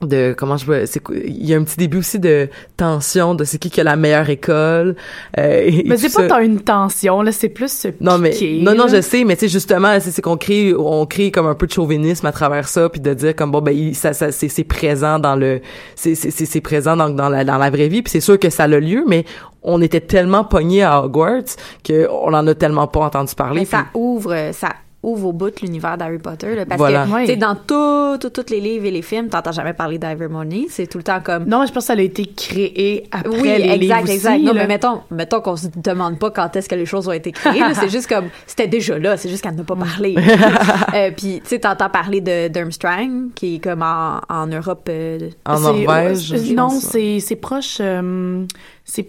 [0.00, 3.42] de comment je veux c'est il y a un petit début aussi de tension de
[3.42, 4.94] c'est qui qui a la meilleure école
[5.38, 8.60] euh, et- Mais c'est pas tant une tension, là, c'est plus se Non mais piquer,
[8.62, 11.48] non non je sais mais tu sais justement c'est c'est qu'on crée on crée comme
[11.48, 14.12] un peu de chauvinisme à travers ça puis de dire comme bon ben il- ça
[14.12, 15.60] ça c'est c'est présent dans le
[15.96, 18.38] c'est c'est c'est c'est présent dans dans la dans la vraie vie puis c'est sûr
[18.38, 19.24] que ça a lieu mais
[19.70, 23.66] on était tellement pognés à Hogwarts que on en a tellement pas entendu parler Mais
[23.66, 26.56] ça puis- ouvre, ça ouvre au bout de l'univers d'Harry Potter.
[26.56, 27.06] là, parce Voilà.
[27.06, 29.96] que, tu sais, dans tout, tout, tous les livres et les films, t'entends jamais parler
[29.96, 30.66] d'Ivermony.
[30.70, 31.44] C'est tout le temps comme...
[31.44, 34.34] Non, je pense que ça a été créé après oui, les exact, livres exact.
[34.34, 34.62] aussi, non, là.
[34.62, 37.62] mais mettons, mettons qu'on se demande pas quand est-ce que les choses ont été créées.
[37.74, 40.16] c'est juste comme, c'était déjà là, c'est juste qu'elle n'a pas parlé.
[40.94, 44.88] euh, Puis, tu sais, t'entends parler de Durmstrang, qui est comme en, en Europe.
[44.90, 47.78] euh, en Norvège euh, non, c'est c'est proche.
[47.80, 48.44] euh,
[48.84, 49.06] c'est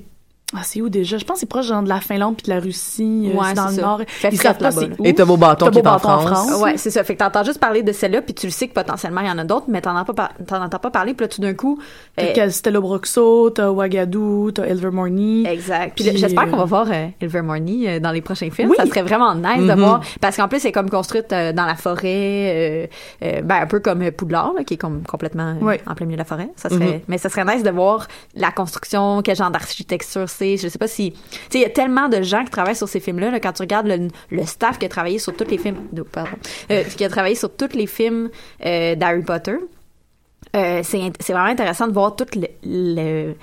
[0.55, 1.17] ah, c'est où déjà?
[1.17, 3.45] Je pense que c'est proche genre, de la Finlande puis de la Russie, euh, Ouais,
[3.49, 3.81] c'est dans le ça.
[3.81, 4.01] nord.
[4.07, 5.05] Fait Ils savent pas c'est où.
[5.05, 6.61] Et T'as Beau Bâton T'as qui est Beau en Bâton France.
[6.61, 7.03] Ouais, c'est ça.
[7.03, 9.31] Fait que t'entends juste parler de celle-là, puis tu le sais que potentiellement il y
[9.31, 11.41] en a d'autres, mais t'en entends pas, par- t'en entends pas parler, puis là tout
[11.41, 11.79] d'un coup.
[12.15, 15.45] T'as euh, Castello Broxo, t'as Ouagadou, t'as Ilvermorny.
[15.45, 15.93] Exact.
[15.95, 18.69] Puis, Puis, j'espère euh, qu'on va voir euh, Ilvermorny euh, dans les prochains films.
[18.71, 18.75] Oui.
[18.77, 19.79] Ça serait vraiment nice de Mhm.
[19.79, 22.87] voir parce qu'en plus c'est comme construite euh, dans la forêt, euh,
[23.23, 25.75] euh, ben un peu comme Poudlard là, qui est comme complètement euh, Oui.
[25.87, 26.49] en plein milieu de la forêt.
[26.55, 26.99] Ça serait, Mhm.
[27.07, 30.57] mais ça serait nice de voir la construction, quel genre d'architecture forcé.
[30.57, 31.19] Je sais pas si, tu
[31.49, 33.31] sais, il y a tellement de gens qui travaillent sur ces films-là.
[33.31, 35.77] là, quand tu regardes le, le staff qui a travaillé sur tous les films,
[36.11, 36.31] pardon,
[36.71, 38.29] euh, qui a travaillé sur tous les films
[38.65, 39.57] euh, d'Harry Potter.
[40.55, 43.35] Euh, c'est vraiment intéressant de voir tout le, le,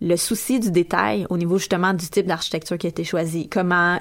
[0.00, 3.98] le souci du détail au niveau justement du type d'architecture qui a été choisi, comment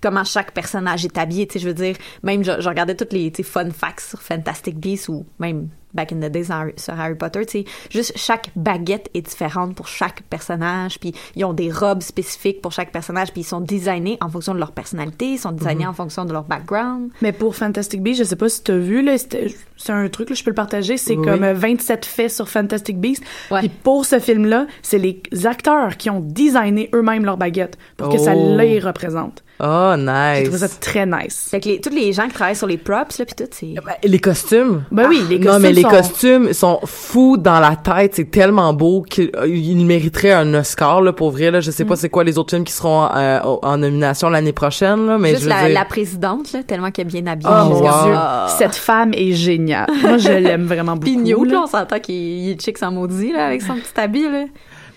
[0.00, 3.30] comment chaque personnage est habillé, tu sais, je veux dire, même je, regardais toutes les
[3.42, 7.14] fun facts sur Fantastic Beasts ou même back in the days sur Harry, sur Harry
[7.14, 11.70] Potter, tu sais, juste chaque baguette est différente pour chaque personnage, puis ils ont des
[11.70, 15.38] robes spécifiques pour chaque personnage, puis ils sont designés en fonction de leur personnalité, ils
[15.38, 15.90] sont designés Mhm.
[15.90, 17.10] en fonction de leur background.
[17.22, 20.08] Mais pour Fantastic Beasts, je sais pas si tu as vu, là, c'était- c'est un
[20.08, 21.24] truc, là, je peux le partager, c'est Oui.
[21.24, 23.22] comme euh, 27 faits sur Fantastic Beasts.
[23.58, 28.18] Puis pour ce film-là, c'est les acteurs qui ont designé eux-mêmes leurs baguettes pour que
[28.18, 28.56] ça Oh.
[28.58, 29.42] les représente.
[29.60, 30.42] Oh, J'ai nice.
[30.48, 31.48] trouvé ça très nice.
[31.50, 33.74] Fait que les, tous les gens qui travaillent sur les props, là, puis tout, c'est...
[34.04, 34.84] Les costumes.
[34.92, 38.14] Ben oui, les Non, costumes mais les sont- costumes sont fous dans la tête.
[38.14, 41.50] C'est tellement beau qu'il il mériterait un Oscar, là, pour vrai.
[41.50, 41.60] Là.
[41.60, 41.96] Je sais pas Mm.
[41.96, 45.40] c'est quoi les autres films qui seront euh, en nomination l'année prochaine, là, mais Juste
[45.42, 45.74] je veux la, dire...
[45.74, 47.50] la présidente, là, tellement qu'elle est bien habillée.
[47.52, 48.04] Oh mon wow.
[48.04, 48.14] dieu,
[48.58, 49.86] cette femme est géniale.
[50.02, 51.04] Moi, je l'aime vraiment beaucoup.
[51.06, 51.52] Puis Newt, là.
[51.54, 54.44] là, on s'entend qu'il il est chic sans maudit, là, avec son petit habit, là.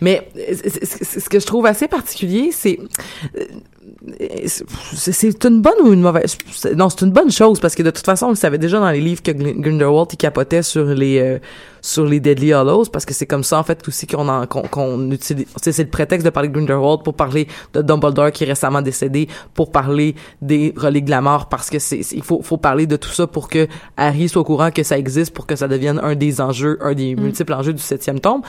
[0.04, 0.54] Mais euh,
[1.04, 2.80] ce que je trouve assez particulier, c'est
[3.38, 3.44] euh,
[4.94, 6.38] c'est une bonne ou une mauvaise?
[6.76, 8.90] Non c'est une bonne chose parce que de toute façon on le savait déjà dans
[8.90, 11.40] les livres que Grindelwald il capotait sur les euh,
[11.82, 14.64] sur les Deadly Hallows parce que c'est comme ça en fait aussi qu'on en qu'on
[14.64, 18.48] qu'on utilise c'est le prétexte de parler de Grindelwald pour parler de Dumbledore qui est
[18.48, 22.58] récemment décédé pour parler des reliques de la mort parce que c'est il faut faut
[22.58, 23.68] parler de tout ça pour que
[23.98, 26.94] Harry soit au courant que ça existe pour que ça devienne un des enjeux un
[26.94, 28.42] des multiples enjeux du septième tome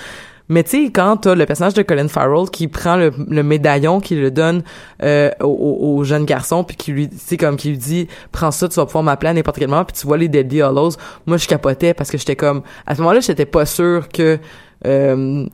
[0.49, 4.15] mais tu sais, quand t'as le personnage de Colin Farrell qui prend le, médaillon, qui
[4.17, 4.63] le donne
[5.03, 8.69] euh, au, au- jeune garçon, puis qui lui, tu comme qui lui dit, prends ça,
[8.69, 10.93] tu vas pouvoir m'appeler à n'importe quel moment, puis tu vois les Deadly Hallows.
[11.27, 14.39] Moi, je capotais parce que j'étais comme, à ce moment-là, j'étais pas sûr que
[14.85, 15.47] euh,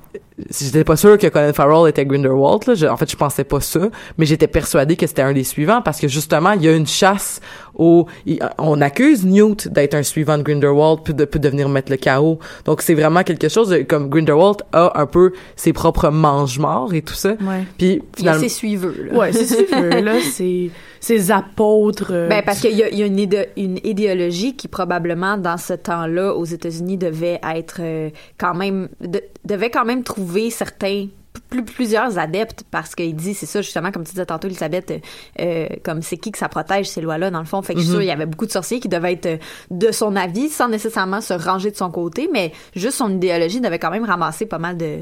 [0.50, 2.62] j'étais pas sûr que Colin Farrell était Grindelwald.
[2.66, 2.92] Là.
[2.92, 3.80] En fait, je pensais pas ça,
[4.16, 6.86] mais j'étais persuadée que c'était un des suivants parce que justement, il y a une
[6.86, 7.40] chasse
[7.78, 8.06] au.
[8.26, 11.90] il- on accuse Newt d'être un suivant de Grindelwald, puis de, puis de venir mettre
[11.90, 12.38] le chaos.
[12.64, 17.02] Donc c'est vraiment quelque chose de, comme Grindelwald a un peu ses propres mange-morts et
[17.02, 17.30] tout ça.
[17.40, 17.64] Ouais.
[17.78, 19.18] Puis Il y a finalement, ses suiveux, là.
[19.18, 20.70] Ouais, c'est sûr, là, c'est
[21.00, 22.10] ses apôtres.
[22.12, 25.36] euh, Ben, parce qu'il y a, il y a une, idé- une idéologie qui, probablement,
[25.38, 28.88] dans ce temps-là, aux États-Unis, devait être euh, quand même...
[29.00, 31.06] de- devait quand même trouver certains
[31.48, 34.92] plus, plusieurs adeptes parce qu'il dit c'est ça justement comme tu disais tantôt Elisabeth
[35.40, 37.84] euh, comme c'est qui que ça protège ces lois-là dans le fond fait que je
[37.84, 37.94] suis Mhm.
[37.96, 39.36] sûre il y avait beaucoup de sorciers qui devaient être euh,
[39.70, 43.78] de son avis sans nécessairement se ranger de son côté mais juste son idéologie devait
[43.78, 44.98] quand même ramasser pas mal de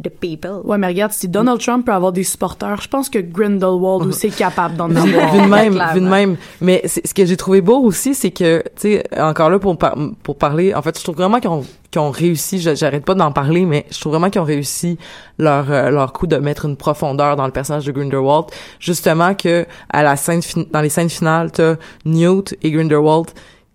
[0.00, 3.18] de people Ouais, mais regarde, si Donald Trump peut avoir des supporters, je pense que
[3.18, 5.32] Grindelwald aussi est capable d'en avoir.
[5.34, 6.36] vu de même, vu de même.
[6.60, 9.96] Mais ce que j'ai trouvé beau aussi, c'est que, tu sais, encore là pour par-
[10.22, 12.58] pour parler, en fait, je trouve vraiment qu'ils ont, qu'ils ont réussi.
[12.60, 14.96] j'a- J'arrête pas d'en parler, mais je trouve vraiment qu'ils ont réussi
[15.38, 18.46] leur euh, leur coup de mettre une profondeur dans le personnage de Grindelwald.
[18.78, 20.40] Justement que à la scène
[20.72, 21.74] dans les scènes finales, t'as
[22.04, 23.26] Newt et Grindelwald.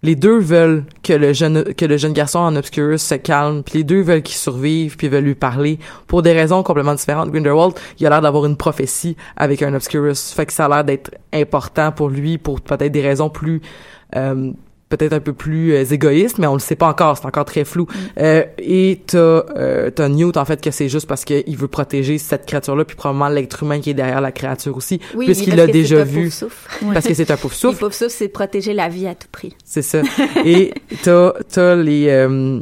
[0.05, 3.79] Les deux veulent que le jeune que le jeune garçon en Obscurus se calme, puis
[3.79, 7.31] les deux veulent qu'il survive, puis veulent lui parler pour des raisons complètement différentes.
[7.31, 10.83] Grindelwald, il a l'air d'avoir une prophétie avec un Obscurus, fait que ça a l'air
[10.83, 13.63] d'être important pour lui pour peut-être des raisons plus
[14.15, 14.51] euh,
[14.89, 17.65] peut-être un peu plus euh, égoïstes, mais on le sait pas encore, c'est encore très
[17.65, 17.87] flou.
[18.19, 22.17] Euh, et t'as euh, t'as Newt en fait que c'est juste parce qu'il veut protéger
[22.17, 25.57] cette créature-là, puis probablement l'être humain qui est derrière la créature aussi, Oui, puisqu'il parce
[25.57, 26.21] l'a que c'est déjà un vu.
[26.23, 26.85] pauvre souffle.
[26.93, 27.79] Parce que c'est un pauvre Les souffle.
[27.79, 30.01] pauvres souffles, c'est protéger la vie à tout prix C'est ça.
[30.45, 30.73] Et
[31.03, 32.59] t'as, t'as les, euh,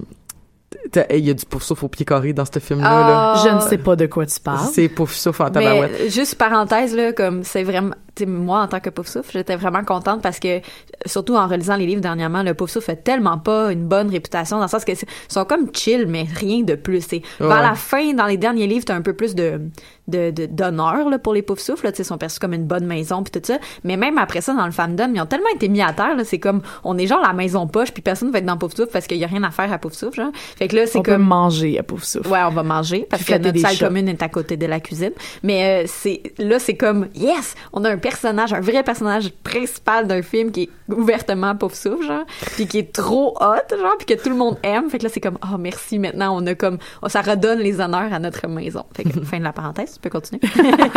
[0.92, 3.34] t'as- il y a du pauvre souffle au pied carré dans ce film-là, là.
[3.36, 3.44] Ah.
[3.46, 4.70] Je ne sais pas de quoi tu parles.
[4.72, 6.10] C'est pauvre souffle en tabarouette.
[6.12, 9.56] juste parenthèse là, comme c'est vraiment, tu sais, moi en tant que pauvre souffle, j'étais
[9.56, 10.60] vraiment contente parce que
[11.06, 14.58] surtout en relisant les livres dernièrement, le pauvre souffle fait tellement pas une bonne réputation
[14.58, 14.92] dans le sens que
[15.28, 17.04] sont comme chill mais rien de plus.
[17.12, 17.22] Ouais.
[17.40, 19.62] Vers la fin, dans les derniers livres, t'as un peu plus de
[20.10, 23.24] de de- d'honneur là pour les pauvres souffles, ils sont perçus comme une bonne maison
[23.24, 23.58] puis tout ça.
[23.84, 26.24] Mais même après ça, dans le fandom, ils ont tellement été mis à terre là,
[26.26, 28.92] c'est comme on est genre la maison poche puis personne va être dans pauvre souffle
[28.92, 30.32] parce qu'il y a rien à faire à pauvre souffle, genre.
[30.58, 32.28] Fait que là c'est On peut comme manger à pauvre souffle.
[32.30, 33.88] Ouais, on va manger parce que notre salle chats.
[33.88, 35.12] commune est à côté de la cuisine.
[35.42, 40.08] Mais euh, c'est là, c'est comme yes, on a un personnage, un vrai personnage principal
[40.08, 42.26] d'un film qui est ouvertement pauvre souffle, genre,
[42.56, 44.90] puis qui est trop hot, genre, puis que tout le monde aime.
[44.90, 47.80] Fait que là, c'est comme oh merci, maintenant on a comme oh, ça redonne les
[47.80, 48.84] honneurs à notre maison.
[48.94, 50.42] Fait que fin de la parenthèse, tu peux continuer.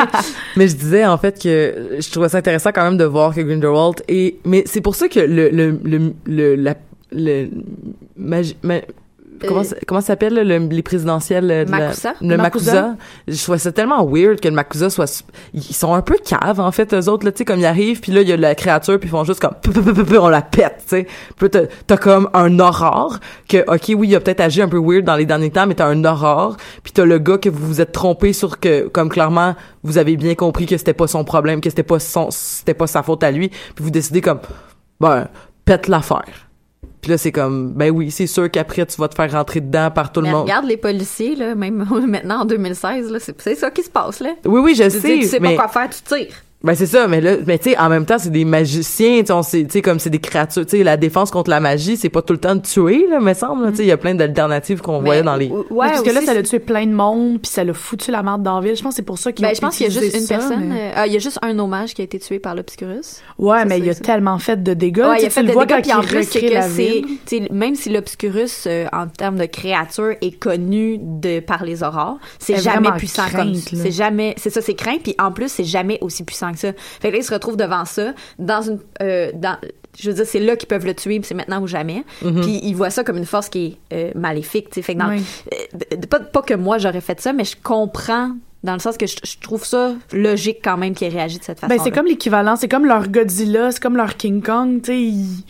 [0.56, 3.40] Mais je disais en fait que je trouvais ça intéressant quand même de voir que
[3.40, 6.56] Grindelwald et mais c'est pour ça que le le le, le
[7.12, 7.48] le
[9.46, 12.14] comment, ça- comment ça s'appelle, le, les présidentielles euh, de la- Makusa?
[12.20, 12.72] le Makusa?
[12.82, 12.96] Makusa.
[13.28, 15.24] Je trouvais ça tellement weird que le Makusa soit,
[15.54, 18.00] ils sont un peu caves, en fait, eux autres, là, tu sais, comme ils arrivent,
[18.00, 19.54] puis là, il y a la créature, puis ils font juste comme,
[20.20, 21.04] on la pète, tu sais.
[21.36, 23.18] Puis là, t'as- t'as comme un aurore,
[23.48, 25.74] que, ok, oui, il a peut-être agi un peu weird dans les derniers temps, mais
[25.74, 29.08] t'as un aurore, puis t'as le gars que vous vous êtes trompé sur que, comme
[29.08, 32.74] clairement, vous avez bien compris que c'était pas son problème, que c'était pas son, c'était
[32.74, 34.40] pas sa faute à lui, puis vous décidez comme,
[35.00, 35.28] ben,
[35.64, 36.45] pète l'affaire.
[37.06, 39.92] Puis là, c'est comme, ben oui, c'est sûr qu'après, tu vas te faire rentrer dedans
[39.92, 40.42] par tout Mais le monde.
[40.42, 44.18] regarde les policiers, là, même maintenant en 2016, là, c'est c'est ça qui se passe,
[44.18, 44.30] là.
[44.44, 46.34] Oui, oui, je Tu sais, dis, tu sais mais- pas quoi faire, tu tires.
[46.64, 49.32] Ben c'est ça, mais là, mais tu sais, en même temps, c'est des magiciens, tu
[49.70, 52.32] sais, comme c'est des créatures, tu sais, la défense contre la magie, c'est pas tout
[52.32, 55.00] le temps de tuer, là, me semble, tu sais, il y a plein d'alternatives qu'on
[55.00, 55.48] voyait dans les.
[55.48, 58.22] Ouais, parce que là, ça a tué plein de monde, puis ça l'a foutu la
[58.22, 58.76] merde dans la ville.
[58.76, 60.14] Je pense que c'est pour ça qu'ils Ben, ont je pense qu'il y a juste
[60.16, 60.64] une ça, personne.
[60.68, 63.20] mais- euh, ah, il y a juste un hommage qui a été tué par l'Obscurus.
[63.38, 64.00] Ouais, Ça, mais il a ça.
[64.02, 65.00] tellement fait de dégâts.
[65.00, 66.40] Ouais, il a fait tu des le vois dégâts, quand puis il en plus, c'est
[66.40, 67.04] que la c'est, ville.
[67.26, 71.82] tu sais, même si l'Obscurus, euh, en termes de créature, est connu de, par les
[71.82, 73.54] aurores, c'est jamais puissant comme.
[73.54, 76.72] C'est jamais, c'est ça, c'est craint, puis en plus, c'est jamais aussi puissant que ça.
[77.00, 79.56] Fait que là, il se retrouve devant ça, dans une, euh, dans,
[79.98, 82.04] je veux dire, c'est là qu'ils peuvent le tuer, c'est maintenant ou jamais.
[82.22, 82.40] Mhm.
[82.42, 84.82] Puis ils voient ça comme une force qui est euh, maléfique, tu sais.
[84.82, 85.22] Fait que dans, Oui.
[85.52, 88.30] euh, pas, pas que moi j'aurais fait ça, mais je comprends
[88.64, 91.44] dans le sens que je, je trouve ça logique quand même qu'ils aient réagi de
[91.44, 91.72] cette façon.
[91.74, 95.00] Ben, c'est comme l'équivalent, c'est comme leur Godzilla, c'est comme leur King Kong, tu sais.
[95.00, 95.44] ils-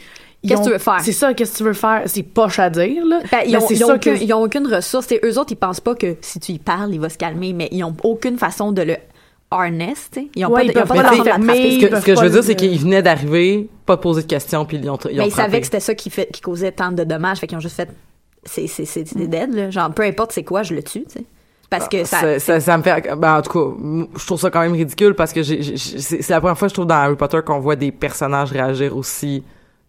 [0.46, 1.00] Qu'est-ce que tu veux faire?
[1.02, 2.02] C'est ça, qu'est-ce que tu veux faire?
[2.06, 3.18] C'est poche à dire, là.
[3.32, 5.10] Ben, ils, Mais ont, c'est ils ont ça aucun- que- ils ont aucune ressource.
[5.10, 7.52] Et eux autres, ils pensent pas que si tu y parles, il va se calmer,
[7.52, 8.96] mais ils ont aucune façon de le
[9.50, 10.26] harness, tu sais.
[10.34, 11.16] Ils ont Ouais, pas de, ils ils ont pas de.
[11.80, 14.26] Ce que, ce que je veux dire, c'est qu'ils venaient d'arriver, pas de poser de
[14.26, 16.40] questions, puis ils ont, ils ont Mais ils savaient que c'était ça qui, fait, qui
[16.40, 17.88] causait tant de dommages, fait qu'ils ont juste fait.
[18.44, 19.70] C'est c'est- c'est- c'est dead, là.
[19.70, 21.24] Genre, peu importe c'est quoi, je le tue, tu sais.
[21.68, 22.20] Parce que ça.
[22.20, 25.14] ça, ça, ça me fait ben, en tout cas je trouve ça quand même ridicule
[25.14, 27.74] parce que j'ai, j'ai- c'est la première fois je trouve dans Harry Potter qu'on voit
[27.74, 29.42] des personnages réagir aussi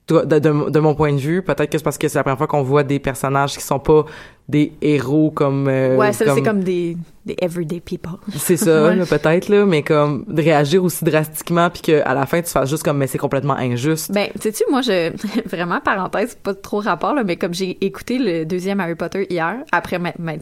[0.08, 2.24] de, de, de- de mon point de vue peut-être que c'est parce que c'est la
[2.24, 4.06] première fois qu'on voit des personnages qui sont pas
[4.50, 6.96] des héros comme euh, ouais, ça, c'est comme des,
[7.26, 8.14] des everyday people.
[8.36, 8.96] c'est ça Ouais.
[9.06, 12.70] peut-être là mais comme de réagir aussi drastiquement puis que à la fin tu fasses
[12.70, 15.12] juste comme mais c'est complètement injuste Ben, sais-tu, moi, je,
[15.50, 19.58] vraiment, parenthèse, pas trop rapport, là, mais comme j'ai écouté le deuxième Harry Potter hier,
[19.72, 20.00] après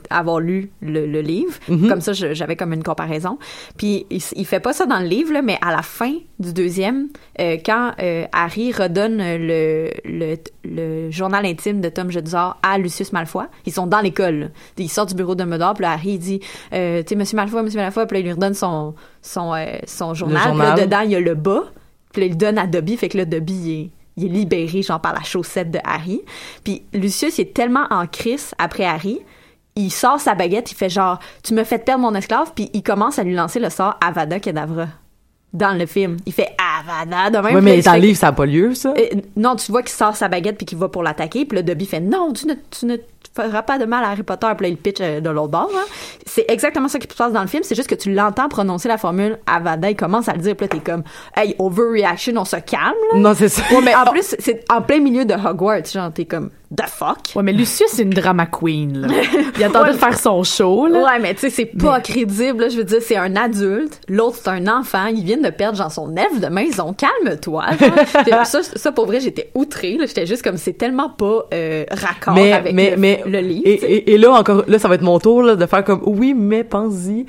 [0.09, 1.89] avoir lu le, le livre, Mhm.
[1.89, 3.37] comme ça, j'avais comme une comparaison.
[3.77, 6.53] Puis, il, il fait pas ça dans le livre, là, mais à la fin du
[6.53, 7.07] deuxième,
[7.39, 10.35] euh, quand euh, Harry redonne le, le,
[10.65, 14.47] le journal intime de Tom Jedusor à Lucius Malfoy, ils sont dans l'école, là.
[14.77, 16.39] Il sort du bureau de Dumbledore, puis là, Harry, il dit,
[16.73, 19.65] euh, tu sais, Monsieur Malfoy, Monsieur Malfoy, puis là, il lui redonne son, son, euh,
[19.85, 21.63] son journal, puis là, dedans, il y a le bas,
[22.11, 24.29] puis là, il le donne à Dobby, fait que là, Dobby, il est, il est
[24.29, 26.21] libéré, genre, par la chaussette de Harry.
[26.63, 29.19] Puis Lucius, il est tellement en crise après Harry,
[29.75, 32.81] il sort sa baguette, il fait genre, tu me fais perdre mon esclave, puis il
[32.81, 34.87] commence à lui lancer le sort Avada Kedavra.
[35.55, 36.17] Dans le film.
[36.25, 36.49] Il fait
[36.79, 37.45] Avada de même.
[37.55, 39.71] ouais puis là, mais dans le livre ça a pas lieu ça euh, non, tu
[39.71, 42.33] vois qu'il sort sa baguette puis qu'il va pour l'attaquer, puis là Dobby fait non,
[42.33, 42.97] tu ne, tu ne
[43.35, 45.71] feras pas de mal à Harry Potter, puis là il pitch euh, de l'autre bord.
[45.73, 45.85] hein.
[46.25, 48.87] C'est exactement ça qui se passe dans le film, c'est juste que tu l'entends prononcer
[48.87, 51.03] la formule Avada, il commence à le dire, puis là t'es comme
[51.35, 52.93] hey overreaction, on se calme.
[53.13, 53.19] Là.
[53.19, 56.25] non c'est ça Ouais, mais en plus c'est en plein milieu de Hogwarts, genre t'es
[56.25, 57.17] comme the fuck?
[57.35, 59.07] Ouais, mais Lucius, c'est une drama queen, là.
[59.57, 59.93] Il attendait Ouais.
[59.93, 61.03] de faire son show, là.
[61.03, 62.61] Ouais, mais tu sais, c'est pas crédible.
[62.61, 62.69] là.
[62.69, 65.07] Je veux dire, c'est un adulte, l'autre c'est un enfant.
[65.07, 66.93] Ils viennent de perdre genre son elfe de maison.
[66.93, 67.65] Calme-toi.
[68.45, 69.97] ça, ça, pour vrai, j'étais outrée.
[69.97, 70.05] là.
[70.05, 73.63] J'étais juste comme c'est tellement pas euh, raccord mais avec mais le, mais le livre.
[73.65, 76.33] et, et là encore là ça va être mon tour là, de faire comme oui
[76.33, 77.25] mais pense-y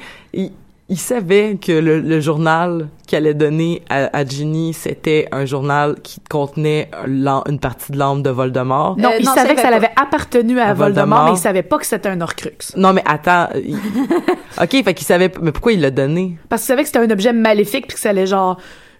[0.88, 5.96] il, savait que le, le journal qu'il allait donner à, à Ginny c'était un journal
[6.02, 9.68] qui contenait une partie de l'âme de Voldemort Non, Euh, il non, savait que ça
[9.68, 11.24] avait l'avait appartenu à, À Voldemort, Voldemort.
[11.26, 12.56] mais il savait pas que c'était un Horcrux.
[12.76, 13.76] non mais attends il-
[14.62, 16.38] ok fait qu'il savait mais pourquoi il l'a donné?
[16.48, 18.56] Parce qu'il savait que c'était un objet maléfique, puis que ça allait genre...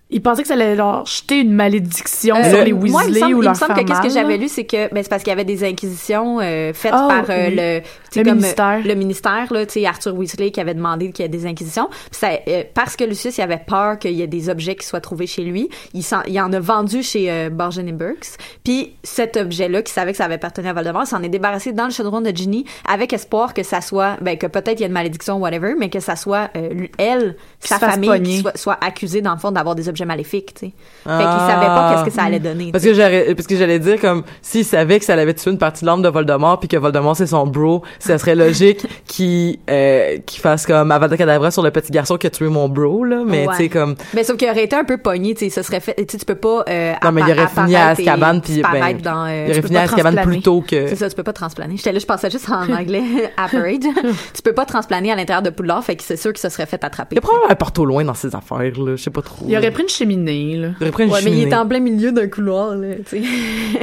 [0.08, 3.14] Il pensait que ça allait leur jeter une malédiction Euh, sur les moi, il me
[3.14, 5.02] Weasley semble, ou il me leur semble que qu'est-ce que j'avais lu, c'est que ben,
[5.02, 7.54] c'est parce qu'il y avait des inquisitions euh, faites Oh, par euh, oui.
[7.56, 8.80] le, comme, ministère.
[8.84, 11.88] le ministère là, tu sais Arthur Weasley qui avait demandé qu'il y ait des inquisitions.
[12.12, 15.00] Ça, euh, parce que Lucius il avait peur qu'il y ait des objets qui soient
[15.00, 18.38] trouvés chez lui, il, il en a vendu chez euh, Bargen et Burks.
[18.62, 21.86] Puis cet objet-là, qui savait que ça avait appartenu à Voldemort, s'en est débarrassé dans
[21.86, 24.86] le chaudron de Ginny avec espoir que ça soit, ben que peut-être il y a
[24.86, 29.20] une malédiction whatever, mais que ça soit euh, elle, sa famille, qui soit, soit accusée
[29.20, 30.54] dans le fond d'avoir des objets maléfiques.
[30.54, 30.72] Tu sais.
[31.04, 31.48] Fait qu'il Ah.
[31.50, 32.70] savait pas qu'est-ce que ça allait donner.
[32.72, 35.58] Parce que j'aurais, parce que j'allais dire comme s'il savait que ça allait tuer une
[35.58, 39.58] partie de l'âme de Voldemort puis que Voldemort c'est son bro, ça serait logique qu'il
[39.70, 43.04] euh, qu'il fasse comme Avada Kedavra sur le petit garçon qui a tué mon bro
[43.04, 43.54] là, mais Ouais.
[43.56, 45.80] tu sais comme Mais sauf qu'il aurait été un peu pogné, tu sais, ça serait
[45.80, 48.62] fait, tu sais, tu peux pas, euh, Non, mais il aurait fini à Azkaban, puis,
[48.62, 51.22] ben, dans, euh, il aurait fini à Azkaban plus tôt que- C'est ça, tu peux
[51.22, 51.76] pas transplaner.
[51.76, 53.02] J'étais là, je pensais juste en anglais,
[53.36, 53.80] apparate.
[54.34, 56.66] tu peux pas transplaner à l'intérieur de Poudlard, fait que c'est sûr que ça serait
[56.66, 57.14] fait attraper.
[57.14, 59.22] il y a probablement un porte au loin dans ses affaires là, je sais pas
[59.22, 59.44] trop.
[59.48, 60.90] Il aurait pris une cheminée, là.
[60.90, 63.22] Pris une Ouais, mais il est en plein milieu d'un couloir, là, tu sais.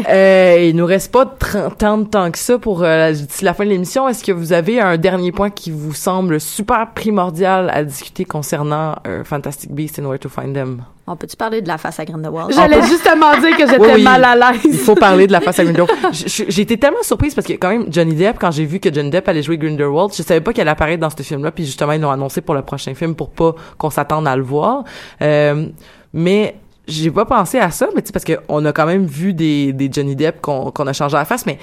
[0.10, 3.64] Euh, il nous reste pas 30 ans de temps que ça pour euh, la fin
[3.64, 4.08] de l'émission.
[4.10, 8.96] Est-ce que vous avez un dernier point qui vous semble super primordial à discuter concernant
[9.08, 10.84] euh, Fantastic Beasts and Where to Find Them?
[11.06, 12.54] On peut-tu parler de la face à Grindelwald?
[12.54, 14.04] J'allais justement dire que j'étais Oui, oui.
[14.04, 14.62] mal à l'aise.
[14.64, 15.92] Il faut parler de la face à Grindelwald.
[16.14, 19.10] J'ai été tellement surprise parce que quand même Johnny Depp, quand j'ai vu que Johnny
[19.10, 21.52] Depp allait jouer Grindelwald, je savais pas qu'elle apparaît dans ce film-là.
[21.52, 24.44] Puis justement, ils l'ont annoncé pour le prochain film pour pas qu'on s'attende à le
[24.44, 24.86] voir.
[25.22, 25.66] Euh,
[26.14, 26.56] mais
[26.88, 29.74] j'ai pas pensé à ça, mais tu sais parce qu'on a quand même vu des,
[29.74, 31.58] des Johnny Depp qu'on a changé la face, mais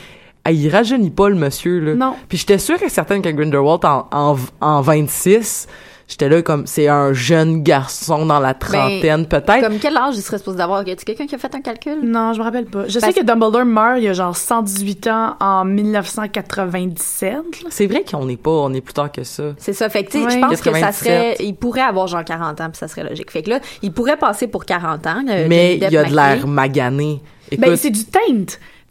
[0.45, 1.95] ah, il rajeunit pas le monsieur là.
[1.95, 2.15] Non.
[2.29, 5.67] Puis j'étais sûre que certaines que Grindelwald en, en, en 26,
[6.11, 9.47] j'étais là comme c'est un jeune garçon dans la trentaine peut-être.
[9.47, 10.87] Ben, Comme quel âge il serait supposé d'avoir?
[10.87, 12.01] Y a-t-il quelqu'un qui a fait un calcul?
[12.03, 12.87] Non, je me rappelle pas.
[12.89, 17.33] Je Parce- sais que Dumbledore meurt il y a genre 118 ans en 1997.
[17.63, 17.69] là.
[17.71, 19.55] C'est vrai qu'on n'est pas, on est plus tard que ça.
[19.59, 19.89] C'est ça.
[19.89, 20.31] Fait que, tu sais, Ouais.
[20.33, 21.05] je pense que ça 97.
[21.05, 23.31] serait, il pourrait avoir genre 40 ans, puis ça serait logique.
[23.31, 25.23] Fait que là, il pourrait passer pour 40 ans.
[25.29, 27.21] euh, mais il y a de l'air magané.
[27.51, 28.21] Écoute, Ben, c'est du teint.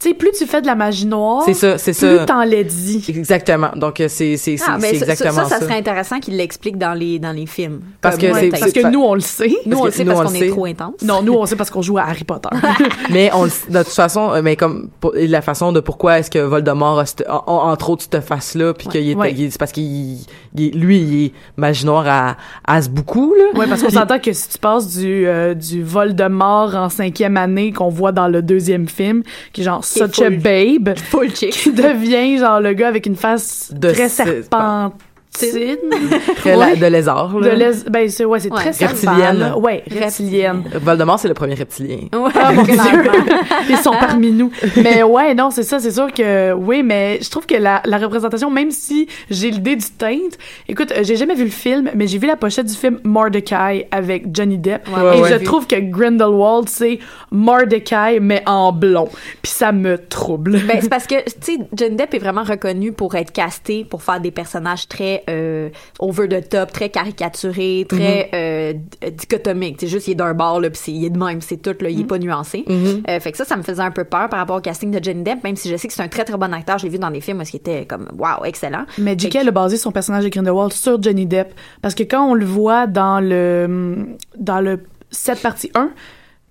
[0.00, 2.24] Tu sais, plus tu fais de la magie noire, c'est ça, c'est plus ça.
[2.24, 3.04] t'en l'as dit.
[3.08, 3.68] Exactement.
[3.76, 5.60] Donc euh, c'est c'est c'est Ah, mais c'est ça, ça, exactement ça, ça.
[5.66, 7.80] serait intéressent qu'il l'explique dans les, dans les films.
[8.00, 8.58] Parce que peut-être.
[8.58, 9.50] Parce que nous, on le sait.
[9.66, 11.02] Nous, on le sait nous, parce on qu'on le est trop intense.
[11.02, 12.48] Non, nous, on sait parce qu'on joue à Harry Potter.
[13.10, 16.30] mais on le- de toute façon, euh, mais comme pour- la façon de pourquoi est-ce
[16.30, 19.32] que Voldemort a, cette- a- a- entre autres cette face là, puis qu'il est, Ouais.
[19.32, 20.16] il est- c'est parce qu'il
[20.56, 22.36] lui il est magie noire à
[22.66, 23.58] à ce beaucoup là.
[23.58, 26.88] Ouais, parce qu'on s'entend que si tu passes du, euh, du vol de mort en
[26.88, 29.22] cinquième année qu'on voit dans le deuxième film,
[29.52, 31.50] qui est genre such a babe, Full chick.
[31.52, 34.98] qui devient genre le gars avec une face De très serpentine.
[35.32, 35.50] Très
[36.76, 38.70] de lézard De ben, c'est, ouais, c'est Ouais.
[38.72, 39.54] très Reptilienne.
[39.58, 40.64] Ouais, reptilienne.
[40.82, 41.98] Voldemort c'est le premier reptilien.
[42.12, 42.74] Ouais, Ah mon Dieu,
[43.68, 44.50] ils sont parmi nous.
[44.76, 47.98] Mais ouais, non, c'est ça, c'est sûr que oui, mais je trouve que la, la
[47.98, 50.18] représentation, même si j'ai l'idée du teint,
[50.68, 53.86] écoute, euh, j'ai jamais vu le film, mais j'ai vu la pochette du film Mordecai
[53.90, 55.30] avec Johnny Depp, Ouais, et ouais.
[55.30, 56.98] je trouve que Grindelwald c'est
[57.30, 59.08] Mordecai mais en blond,
[59.42, 60.58] puis ça me trouble.
[60.66, 64.02] Ben, c'est parce que, tu sais, Johnny Depp est vraiment reconnu pour être casté, pour
[64.02, 65.68] faire des personnages très euh,
[65.98, 69.76] over the top, très caricaturés, très euh, d- dichotomiques.
[69.80, 71.74] C'est juste, il est d'un bord, là, puis c'est- il est de même, c'est tout,
[71.80, 72.64] là, il est pas nuancé.
[72.68, 75.02] Euh, fait que ça, ça me faisait un peu peur par rapport au casting de
[75.02, 76.78] Johnny Depp, même si je sais que c'est un très, très bon acteur.
[76.78, 78.84] Je l'ai vu dans des films où il était comme, wow, excellent.
[78.98, 79.36] Mais J.K.
[79.46, 81.52] a basé son personnage de Grindelwald sur Johnny Depp
[81.82, 84.06] parce que quand on le voit dans le
[84.38, 85.90] dans le 7 partie 1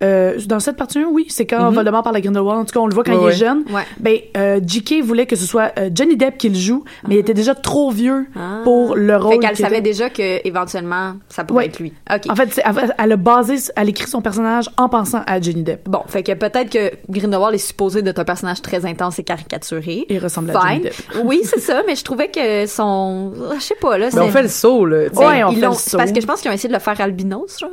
[0.04, 2.60] euh, dans cette partie 1, oui, c'est quand Voldemort parle à Grindelwald.
[2.62, 3.64] En tout cas, on le voit quand Ouais, il est jeune.
[3.70, 3.84] Ouais.
[4.00, 5.02] Ben, euh, J.K.
[5.04, 7.91] voulait que ce soit euh, Johnny Depp qui le joue, mais il était déjà trop
[7.91, 8.62] vieux Ah.
[8.64, 9.34] pour le rôle.
[9.34, 9.89] Fait qu'elle savait était.
[9.89, 11.66] déjà que éventuellement ça pourrait Ouais.
[11.68, 11.93] être lui.
[12.14, 12.24] OK.
[12.30, 15.89] En fait, elle, elle a basé, elle écrit son personnage en pensant à Johnny Depp.
[15.89, 20.06] Bon, fait que peut-être que Grindelwald est supposé d'être un personnage très intense et caricaturé.
[20.10, 20.82] Il ressemble à Johnny.
[20.84, 20.93] Depp.
[21.26, 23.34] Oui, c'est ça, mais je trouvais que son...
[23.56, 25.08] Je sais pas, là, Mais on fait le saut là.
[25.14, 25.97] Ouais, on ils fait le saut.
[25.97, 27.70] Parce que je pense qu'ils ont essayé de le faire albinos, genre.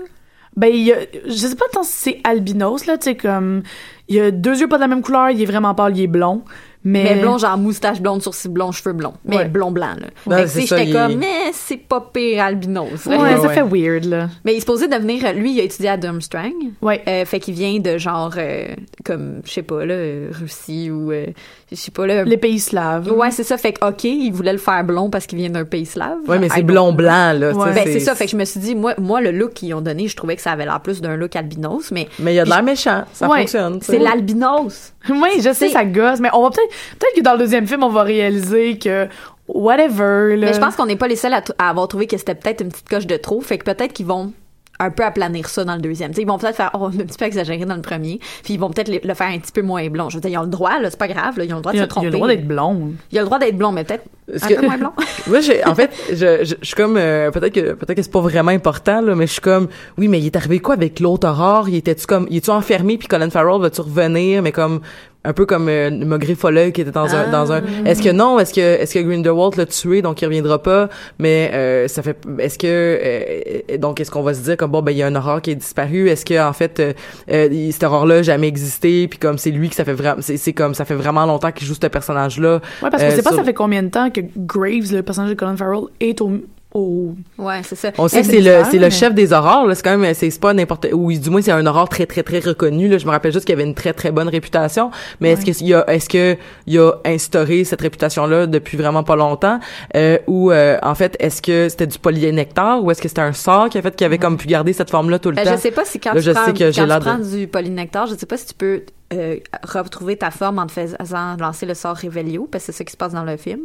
[0.57, 0.97] Ben, il y a,
[1.27, 3.63] je sais pas tant si c'est albinos, là, tu sais, comme,
[4.09, 6.07] il a deux yeux pas de la même couleur, il est vraiment pâle, il est
[6.07, 6.45] blond.
[6.89, 9.15] Mais, Mais blond, genre moustache blonde, sourcils blonds, cheveux blonds.
[9.25, 9.45] Mais Ouais.
[9.49, 10.07] blond blanc, là.
[10.25, 13.07] Ouais, Fait que, j'étais est- comme, mais c'est pas pire albinos.
[13.07, 13.55] Ouais, Ouais, ça ouais.
[13.55, 14.29] fait weird, là.
[14.45, 16.53] Mais il est supposé devenir, lui, il a étudié à Durmstrang.
[16.81, 17.03] Ouais.
[17.09, 18.69] Euh, fait qu'il vient de genre, euh,
[19.05, 21.27] comme, je sais pas, là, euh, Russie ou, euh,
[21.73, 22.23] je sais pas, là.
[22.23, 23.11] Les pays slaves.
[23.13, 23.57] Ouais, c'est ça.
[23.57, 26.19] Fait que, OK, il voulait le faire blond parce qu'il vient d'un pays slave.
[26.29, 27.49] Ouais, mais c'est blond blanc là.
[27.53, 27.73] tu sais, Ouais.
[27.75, 28.15] Ben, c'est ça.
[28.15, 30.37] Fait que je me suis dit, moi, moi, le look qu'ils ont donné, je trouvais
[30.37, 32.63] que ça avait l'air plus d'un look albinos, mais Mais il y a de l'air
[32.63, 33.41] méchant, ça Ouais.
[33.41, 33.81] fonctionne.
[33.83, 34.93] c'est l'albinos.
[35.09, 37.83] Oui, je sais, ça gosse, mais on va peut-être, peut-être que dans le deuxième film,
[37.83, 39.09] on va réaliser que,
[39.49, 40.47] whatever, là.
[40.49, 42.35] Mais je pense qu'on n'est pas les seuls à, t- à avoir trouvé que c'était
[42.35, 43.41] peut-être une petite coche de trop.
[43.41, 44.33] Fait que peut-être qu'ils vont
[44.79, 46.13] un peu aplanir ça dans le deuxième.
[46.19, 48.53] Ils vont peut-être faire, oh, on a un petit peu exagéré dans le premier, puis
[48.53, 50.11] ils vont peut-être le, faire un petit peu moins blond.
[50.11, 51.63] Je veux dire, ils ont le droit, là, c'est pas grave, là, ils ont le
[51.63, 52.09] droit de il, se tromper.
[52.09, 52.93] a le droit d'être blond.
[53.11, 54.91] Il a le droit d'être blond, mais peut-être Est-ce un que- peu moins blond.
[55.29, 56.15] Moi, j'ai, en fait, je,
[56.45, 59.27] je, je suis comme, euh, peut-être que, peut-être que c'est pas vraiment important, là, mais
[59.27, 61.71] je suis comme, oui, mais il est arrivé quoi avec l'autre aurore?
[61.71, 64.43] Il était-tu comme, il est-tu enfermé puis Colin Farrell va-tu revenir?
[64.43, 64.83] Mais comme,
[65.27, 68.39] un peu comme euh, Maugrey Folleuil qui était dans un, dans un, est-ce que non?
[68.39, 70.89] Est-ce que, est-ce que Grindelwald l'a tué donc il reviendra pas?
[71.19, 74.83] Mais, euh, ça fait, est-ce que, euh, donc est-ce qu'on va se dire comme bon,
[74.83, 76.09] ben, il y a un aurore qui est disparu?
[76.09, 76.93] Est-ce que, en fait, euh,
[77.31, 79.09] euh, cette aurore-là a jamais existé?
[79.09, 81.53] Puis comme c'est lui que ça fait vraiment, c'est, c'est comme, ça fait vraiment longtemps
[81.53, 82.61] qu'il joue ce personnage-là.
[82.83, 85.03] Ouais, parce qu'on Euh, sait pas sur- ça fait combien de temps que Graves, le
[85.03, 86.31] personnage de Colin Farrell, est au,
[86.77, 87.15] au...
[87.39, 87.91] Ouais, c'est ça.
[87.99, 89.75] On sait que c'est le, c'est le chef des horreurs, là.
[89.75, 92.39] C'est quand même, c'est pas n'importe, ou du moins c'est un horreur très, très, très
[92.41, 92.99] reconnu, là.
[92.99, 94.91] Je me rappelle juste qu'il avait une très, très bonne réputation.
[95.21, 99.59] Mais est-ce qu'il a, est-ce que il a instauré cette réputation-là depuis vraiment pas longtemps?
[99.97, 103.33] Euh, ou, euh, en fait, est-ce que c'était du polynectar ou est-ce que c'était un
[103.33, 105.53] sort qui a fait qu'il avait comme pu garder cette forme-là tout le Ben, temps?
[105.53, 107.19] je sais pas si quand Là, tu je prends, sais que j'ai quand tu prends
[107.19, 108.83] de- du polynectar, je sais pas si tu peux
[109.15, 112.85] euh, retrouver ta forme en te faisant lancer le sort Revelio, parce que c'est ça
[112.85, 113.61] qui se passe dans le film.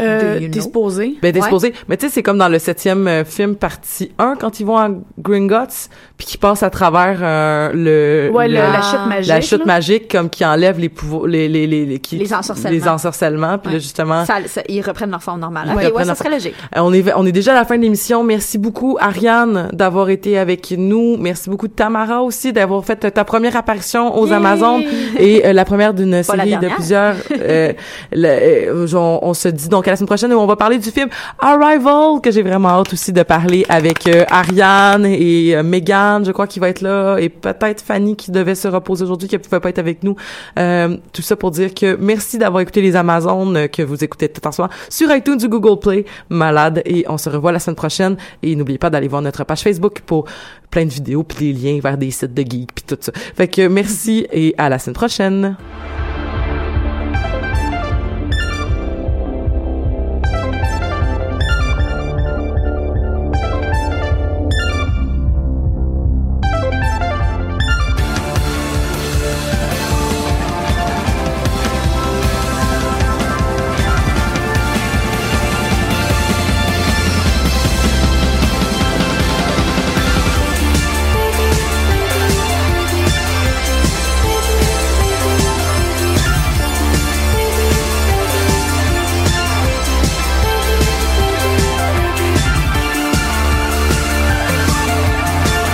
[0.00, 0.60] Euh, you know?
[0.60, 1.14] supposé.
[1.22, 1.42] Ben, Ouais.
[1.42, 1.72] supposé.
[1.88, 4.76] Mais tu sais, c'est comme dans le septième euh, film partie 1, quand ils vont
[4.76, 4.88] à
[5.20, 8.32] Gringotts, puis qu'ils passent à travers euh, le...
[8.34, 9.28] Ouais, le- la chute magique.
[9.28, 9.64] La chute là.
[9.66, 12.70] magique, comme qui enlève les pouvoirs, les, les, les, les, qui- Les ensorcellements.
[12.84, 13.80] Les ensorcellements, puis là, Ouais.
[13.80, 14.24] justement...
[14.24, 15.68] Ça, ça- ils reprennent leur forme normale.
[15.76, 16.54] Ouais, reprennent ça serait logique.
[16.76, 18.24] Euh, On est, on est déjà à la fin de l'émission.
[18.24, 21.16] Merci beaucoup, Ariane, d'avoir été avec nous.
[21.18, 24.32] Merci beaucoup, Tamara aussi, d'avoir fait ta première apparition aux Yay!
[24.34, 24.82] Amazones
[25.18, 27.14] et euh, la première d'une série de plusieurs.
[27.30, 27.74] le-
[28.14, 30.90] euh, on, on se dit donc à la semaine prochaine où on va parler du
[30.90, 31.08] film
[31.38, 36.32] Arrival, que j'ai vraiment hâte aussi de parler avec euh, Ariane et euh, Megan, je
[36.32, 39.40] crois qu'il va être là, et peut-être Fanny qui devait se reposer aujourd'hui, qui ne
[39.40, 40.16] pouvait pas être avec nous.
[40.58, 44.28] Euh, tout ça pour dire que merci d'avoir écouté les Amazones, euh, que vous écoutez
[44.28, 47.76] tout en moment sur iTunes du Google Play, malade, et on se revoit la semaine
[47.76, 48.16] prochaine.
[48.42, 50.26] Et n'oubliez pas d'aller voir notre page Facebook pour
[50.70, 53.12] plein de vidéos puis des liens vers des sites de geeks puis tout ça.
[53.14, 55.56] Fait que merci et à la semaine prochaine.